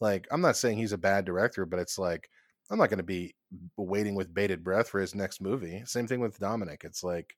[0.00, 2.28] Like I'm not saying he's a bad director, but it's like
[2.70, 3.34] I'm not going to be
[3.76, 5.82] waiting with bated breath for his next movie.
[5.84, 6.84] Same thing with Dominik.
[6.84, 7.36] It's like,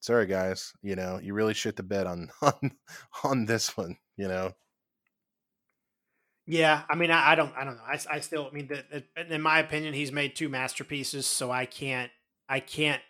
[0.00, 2.72] sorry guys, you know, you really shit the bed on on
[3.24, 3.96] on this one.
[4.16, 4.52] You know,
[6.46, 7.82] Yeah, I mean, I, I don't, I don't know.
[7.86, 8.84] I, I still, I mean, the,
[9.16, 12.10] the, in my opinion, he's made two masterpieces, so I can't,
[12.48, 13.00] I can't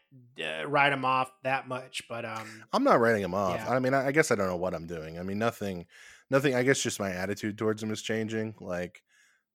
[0.42, 2.02] uh, write him off that much.
[2.08, 3.56] But um, I'm not writing him off.
[3.56, 3.70] Yeah.
[3.70, 5.18] I mean, I, I guess I don't know what I'm doing.
[5.18, 5.86] I mean, nothing,
[6.30, 6.54] nothing.
[6.54, 8.54] I guess just my attitude towards him is changing.
[8.60, 9.02] Like,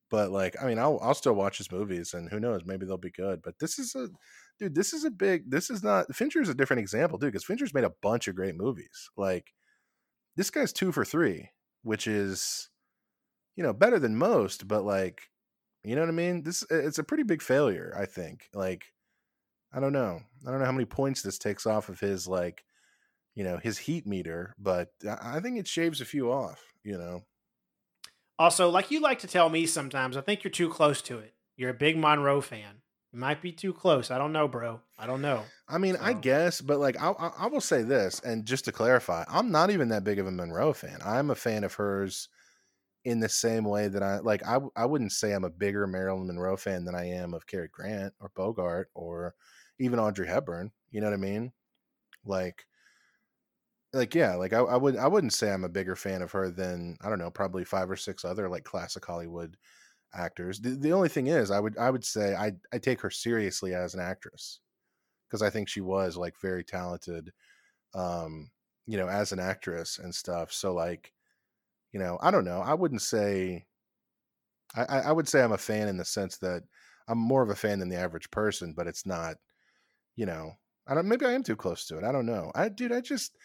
[0.09, 2.97] but like, I mean, I'll I'll still watch his movies, and who knows, maybe they'll
[2.97, 3.41] be good.
[3.43, 4.09] But this is a,
[4.59, 4.75] dude.
[4.75, 5.49] This is a big.
[5.51, 6.13] This is not.
[6.15, 9.09] Fincher's a different example, dude, because Fincher's made a bunch of great movies.
[9.15, 9.53] Like,
[10.35, 11.49] this guy's two for three,
[11.83, 12.69] which is,
[13.55, 14.67] you know, better than most.
[14.67, 15.21] But like,
[15.83, 16.43] you know what I mean?
[16.43, 17.95] This it's a pretty big failure.
[17.95, 18.49] I think.
[18.53, 18.85] Like,
[19.71, 20.21] I don't know.
[20.47, 22.63] I don't know how many points this takes off of his like
[23.35, 26.97] you know his heat meter but i I think it shaves a few off you
[26.97, 27.21] know
[28.37, 31.33] also, like you like to tell me sometimes, I think you're too close to it.
[31.57, 32.81] You're a big Monroe fan.
[33.11, 34.11] You might be too close.
[34.11, 34.79] I don't know, bro.
[34.97, 35.43] I don't know.
[35.67, 38.71] i mean i guess but like I, I I will say this and just to
[38.71, 42.27] clarify i'm not even that big of a monroe fan i'm a fan of hers
[43.05, 46.27] in the same way that i like I I wouldn't say i'm a bigger marilyn
[46.27, 49.35] monroe fan than i am of Cary grant or bogart or
[49.79, 51.51] even audrey hepburn you know what i mean?
[52.25, 52.65] Like
[53.93, 56.49] like yeah like I, I would i wouldn't say i'm a bigger fan of her
[56.51, 59.57] than i don't know probably five or six other like classic hollywood
[60.13, 60.59] actors.
[60.59, 63.73] The, the only thing is i would i would say i i take her seriously
[63.75, 64.59] as an actress
[65.27, 67.31] because i think she was like very talented
[67.95, 68.51] um
[68.87, 70.53] you know as an actress and stuff.
[70.53, 71.13] So like
[71.93, 73.65] you know i don't know i wouldn't say
[74.75, 76.63] i i I would say i'm a fan in the sense that
[77.07, 79.37] i'm more of a fan than the average person but it's not
[80.19, 80.51] you know
[80.85, 82.99] i don't maybe i am too close to it i don't know i dude i
[82.99, 83.37] just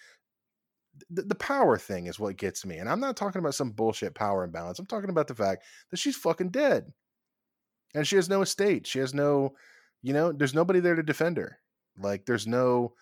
[1.08, 4.12] the, the power thing is what gets me and i'm not talking about some bullshit
[4.12, 6.92] power imbalance i'm talking about the fact that she's fucking dead.
[7.96, 9.54] And she has no estate she has no
[10.02, 11.58] you know there's nobody there to defend her
[11.96, 12.94] like there's no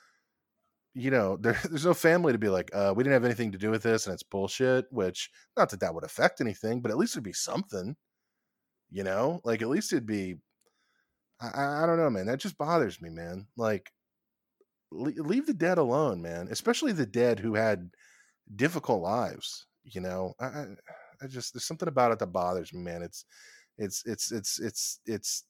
[0.93, 3.59] you know there, there's no family to be like uh we didn't have anything to
[3.59, 6.99] do with this and it's bullshit which not that that would affect anything but at
[6.99, 7.97] least it'd be something
[8.91, 10.37] you know like at least it'd be
[11.43, 13.93] i i, don't know man that just bothers me man like
[14.91, 17.91] le- leave the dead alone man especially the dead who had
[18.57, 20.67] difficult lives you know I, I
[21.23, 23.25] i just there's something about it that bothers me man it's
[23.79, 25.45] it's it's it's it's it's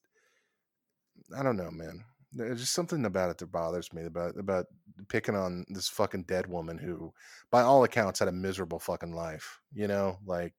[1.36, 4.66] i don't know man there's just something about it that bothers me about about
[5.09, 7.12] picking on this fucking dead woman who
[7.51, 10.55] by all accounts had a miserable fucking life you know like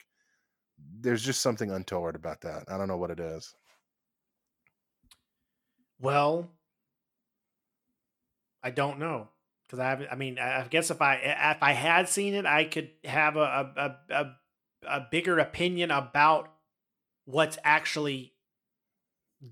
[0.99, 3.55] there's just something untoward about that i don't know what it is
[5.99, 6.49] Well,
[8.61, 9.29] I don't know
[9.65, 10.09] because I haven't.
[10.11, 13.73] I mean, I guess if I if I had seen it, I could have a
[14.09, 14.25] a, a,
[14.87, 16.53] a bigger opinion about
[17.25, 18.33] what's actually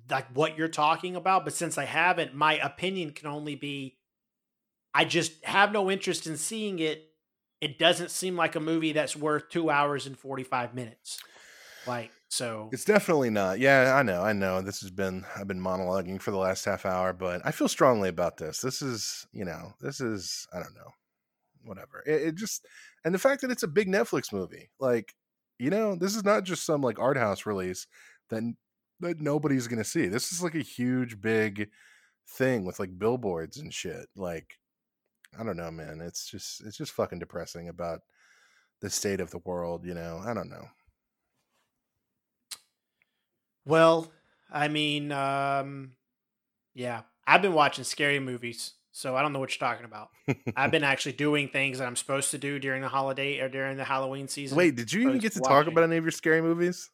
[0.10, 1.44] like what you're talking about.
[1.44, 3.98] But since I haven't, my opinion can only be
[4.94, 7.08] I just have no interest in seeing it.
[7.60, 11.20] It doesn't seem like a movie that's worth two hours and forty five minutes.
[11.88, 13.60] Like so, It's definitely not.
[13.60, 14.24] Yeah, I know.
[14.24, 14.62] I know.
[14.62, 18.08] This has been I've been monologuing for the last half hour, but I feel strongly
[18.08, 18.62] about this.
[18.62, 20.94] This is, you know, this is I don't know.
[21.66, 22.02] Whatever.
[22.08, 22.66] It, it just
[23.04, 24.70] and the fact that it's a big Netflix movie.
[24.80, 25.14] Like,
[25.60, 27.86] you know, this is not just some like art house release
[28.30, 28.44] that
[29.02, 30.08] that nobody's to see.
[30.08, 31.70] This is like a huge big
[32.30, 34.08] thing with like billboards and shit.
[34.16, 34.58] Like
[35.38, 36.00] I don't know, man.
[36.00, 38.00] It's just it's just fucking depressing about
[38.80, 40.22] the state of the world, you know.
[40.26, 40.68] I don't know.
[43.66, 44.12] Well,
[44.52, 45.92] I mean, um,
[46.74, 50.10] yeah, I've been watching scary movies, so I don't know what you're talking about.
[50.56, 53.78] I've been actually doing things that I'm supposed to do during the holiday or during
[53.78, 54.58] the Halloween season.
[54.58, 56.90] Wait, did you even get to to talk about any of your scary movies?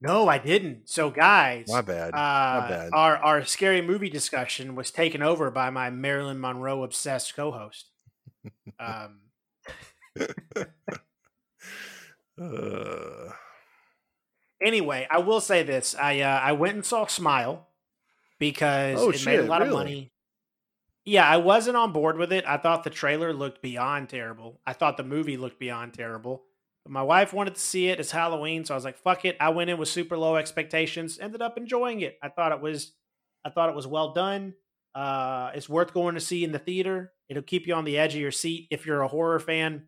[0.00, 0.88] no, I didn't.
[0.88, 2.12] So, guys, My bad.
[2.12, 2.90] Uh, bad.
[2.92, 7.88] Our our scary movie discussion was taken over by my Marilyn Monroe obsessed co-host.
[8.80, 9.20] Um,
[12.40, 13.28] Uh,
[14.64, 17.68] anyway, I will say this: I uh, I went and saw Smile
[18.38, 20.10] because Oh, it made a shit, lot of money.
[21.04, 22.44] Yeah, I wasn't on board with it.
[22.46, 24.60] I thought the trailer looked beyond terrible.
[24.66, 26.44] I thought the movie looked beyond terrible.
[26.84, 27.98] But my wife wanted to see it.
[28.00, 31.18] It's Halloween, so I was like, "Fuck it." I went in with super low expectations.
[31.20, 32.18] Ended up enjoying it.
[32.22, 32.92] I thought it was,
[33.44, 34.54] I thought it was well done.
[34.94, 37.12] Uh, it's worth going to see in the theater.
[37.28, 39.86] It'll keep you on the edge of your seat if you're a horror fan.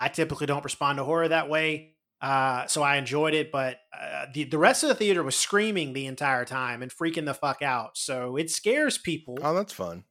[0.00, 1.95] I typically don't respond to horror that way.
[2.26, 5.92] Uh, so I enjoyed it, but uh, the the rest of the theater was screaming
[5.92, 7.96] the entire time and freaking the fuck out.
[7.96, 9.38] So it scares people.
[9.42, 10.02] oh, that's fun.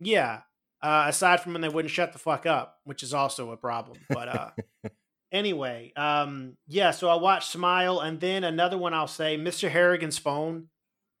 [0.00, 0.40] Yeah.
[0.82, 3.98] Uh, aside from when they wouldn't shut the fuck up, which is also a problem.
[4.08, 4.50] But uh,
[5.32, 6.90] anyway, um, yeah.
[6.90, 9.70] So I watched Smile, and then another one I'll say, Mr.
[9.70, 10.66] Harrigan's Phone,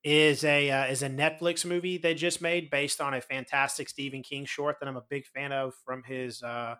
[0.02, 4.24] is a uh, is a Netflix movie they just made based on a fantastic Stephen
[4.24, 6.74] King short that I'm a big fan of from his uh,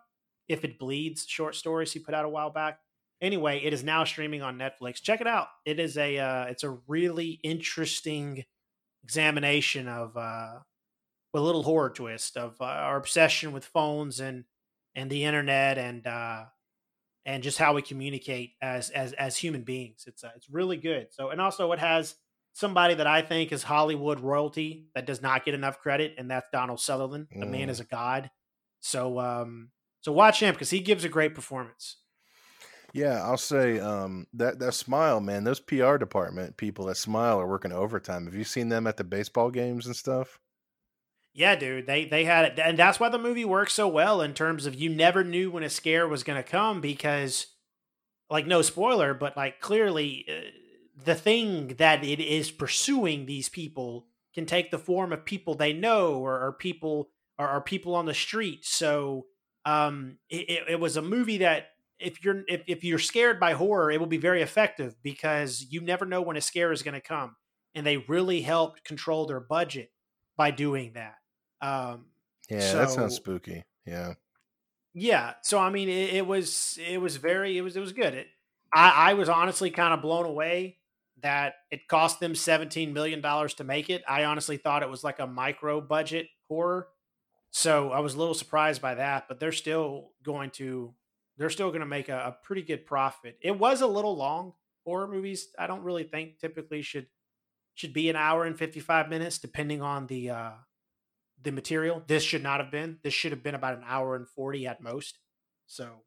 [0.49, 2.79] If It Bleeds short stories he put out a while back.
[3.21, 5.01] Anyway, it is now streaming on Netflix.
[5.01, 5.47] Check it out.
[5.65, 8.45] It is a uh, it's a really interesting
[9.03, 10.59] examination of uh,
[11.33, 14.45] with a little horror twist of uh, our obsession with phones and
[14.95, 16.45] and the internet and uh,
[17.25, 20.05] and just how we communicate as as as human beings.
[20.07, 21.07] It's uh, it's really good.
[21.11, 22.15] So and also it has
[22.53, 26.49] somebody that I think is Hollywood royalty that does not get enough credit, and that's
[26.51, 27.27] Donald Sutherland.
[27.31, 27.71] The man Mm.
[27.71, 28.31] is a god.
[28.79, 31.97] So um so watch him because he gives a great performance.
[32.93, 35.43] Yeah, I'll say um, that that smile, man.
[35.43, 38.25] Those PR department people that smile are working overtime.
[38.25, 40.39] Have you seen them at the baseball games and stuff?
[41.33, 44.33] Yeah, dude, they they had it, and that's why the movie works so well in
[44.33, 47.47] terms of you never knew when a scare was going to come because,
[48.29, 50.49] like, no spoiler, but like clearly, uh,
[51.05, 55.73] the thing that it is pursuing these people can take the form of people they
[55.73, 58.65] know or, or people or, or people on the street.
[58.65, 59.27] So,
[59.65, 61.69] um, it, it, it was a movie that
[61.99, 65.81] if you're if, if you're scared by horror, it will be very effective because you
[65.81, 67.35] never know when a scare is going to come,
[67.75, 69.91] and they really helped control their budget
[70.37, 71.15] by doing that.
[71.61, 72.07] Um,
[72.49, 73.63] Yeah, that sounds spooky.
[73.85, 74.13] Yeah.
[74.93, 78.13] yeah, so I mean, it, it was it was very it was it was good.
[78.13, 78.27] It,
[78.73, 80.77] I I was honestly kind of blown away
[81.21, 84.03] that it cost them seventeen million dollars to make it.
[84.07, 86.87] I honestly thought it was like a micro budget horror,
[87.51, 89.27] so I was a little surprised by that.
[89.27, 90.93] But they're still going to
[91.39, 93.39] they're still going to make a, a pretty good profit.
[93.41, 94.53] It was a little long.
[94.85, 97.07] Horror movies, I don't really think typically should
[97.75, 100.51] should be an hour and fifty five minutes, depending on the uh,
[101.41, 102.03] the material.
[102.05, 102.99] This should not have been.
[103.03, 105.19] This should have been about an hour and 40 at most.
[105.67, 106.03] So,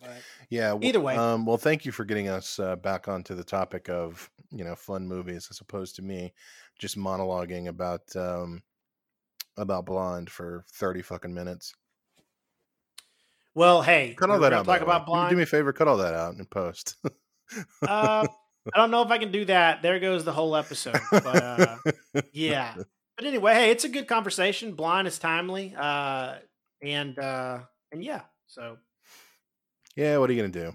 [0.00, 0.70] but Yeah.
[0.70, 1.16] w- Either way.
[1.16, 4.74] Um, well, thank you for getting us uh, back onto the topic of you know
[4.76, 6.32] fun movies as opposed to me
[6.78, 8.62] just monologuing about um,
[9.56, 11.72] about Blonde for thirty fucking minutes.
[13.54, 14.66] Well, hey, Cut all we're that out.
[14.66, 15.72] Talk about Do me- Do me a favor.
[15.72, 16.96] Cut all that out and post.
[17.04, 17.08] uh,
[18.74, 19.82] I don't know if I can do that.
[19.82, 20.98] There goes the whole episode.
[21.10, 21.76] But uh,
[22.32, 22.74] yeah.
[23.16, 24.72] But anyway, hey, it's a good conversation.
[24.72, 25.72] Blonde is timely.
[25.78, 26.34] Uh,
[26.82, 27.60] and uh,
[27.92, 28.22] and yeah.
[28.48, 28.76] So
[29.94, 30.18] yeah.
[30.18, 30.72] What are you gonna do?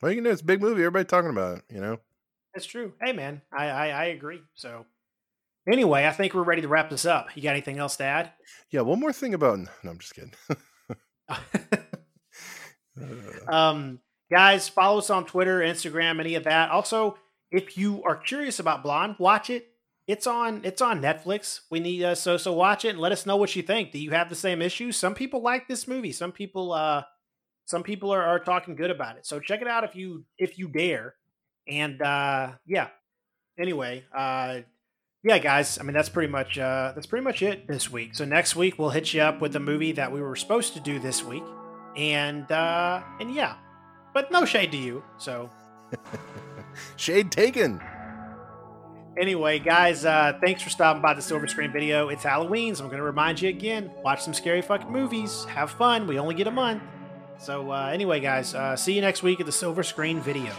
[0.00, 0.32] What are you gonna do?
[0.32, 0.80] It's a big movie.
[0.80, 1.64] Everybody talking about it.
[1.68, 1.98] You know.
[2.54, 2.94] that's true.
[3.02, 4.40] Hey, man, I, I I agree.
[4.54, 4.86] So
[5.70, 7.36] anyway, I think we're ready to wrap this up.
[7.36, 8.32] You got anything else to add?
[8.70, 8.80] Yeah.
[8.80, 9.58] One more thing about.
[9.58, 10.32] No, I'm just kidding.
[13.48, 14.00] Um,
[14.30, 16.70] guys, follow us on Twitter, Instagram, any of that.
[16.70, 17.18] Also,
[17.50, 19.68] if you are curious about Blonde, watch it.
[20.06, 21.60] It's on it's on Netflix.
[21.70, 23.92] We need uh, so so watch it and let us know what you think.
[23.92, 24.96] Do you have the same issues?
[24.96, 26.12] Some people like this movie.
[26.12, 27.02] Some people uh
[27.66, 29.26] some people are, are talking good about it.
[29.26, 31.14] So check it out if you if you dare.
[31.68, 32.88] And uh yeah.
[33.58, 34.60] Anyway, uh
[35.22, 35.78] yeah, guys.
[35.78, 38.14] I mean, that's pretty much uh, that's pretty much it this week.
[38.14, 40.80] So next week we'll hit you up with the movie that we were supposed to
[40.80, 41.44] do this week,
[41.96, 43.56] and uh, and yeah,
[44.14, 45.02] but no shade to you.
[45.18, 45.50] So
[46.96, 47.80] Shade taken.
[49.20, 52.08] anyway, guys, uh, thanks for stopping by the Silver Screen Video.
[52.08, 55.70] It's Halloween, so I'm going to remind you again: watch some scary fucking movies, have
[55.70, 56.06] fun.
[56.06, 56.82] We only get a month.
[57.38, 60.52] So uh, anyway, guys, uh, see you next week at the Silver Screen Video.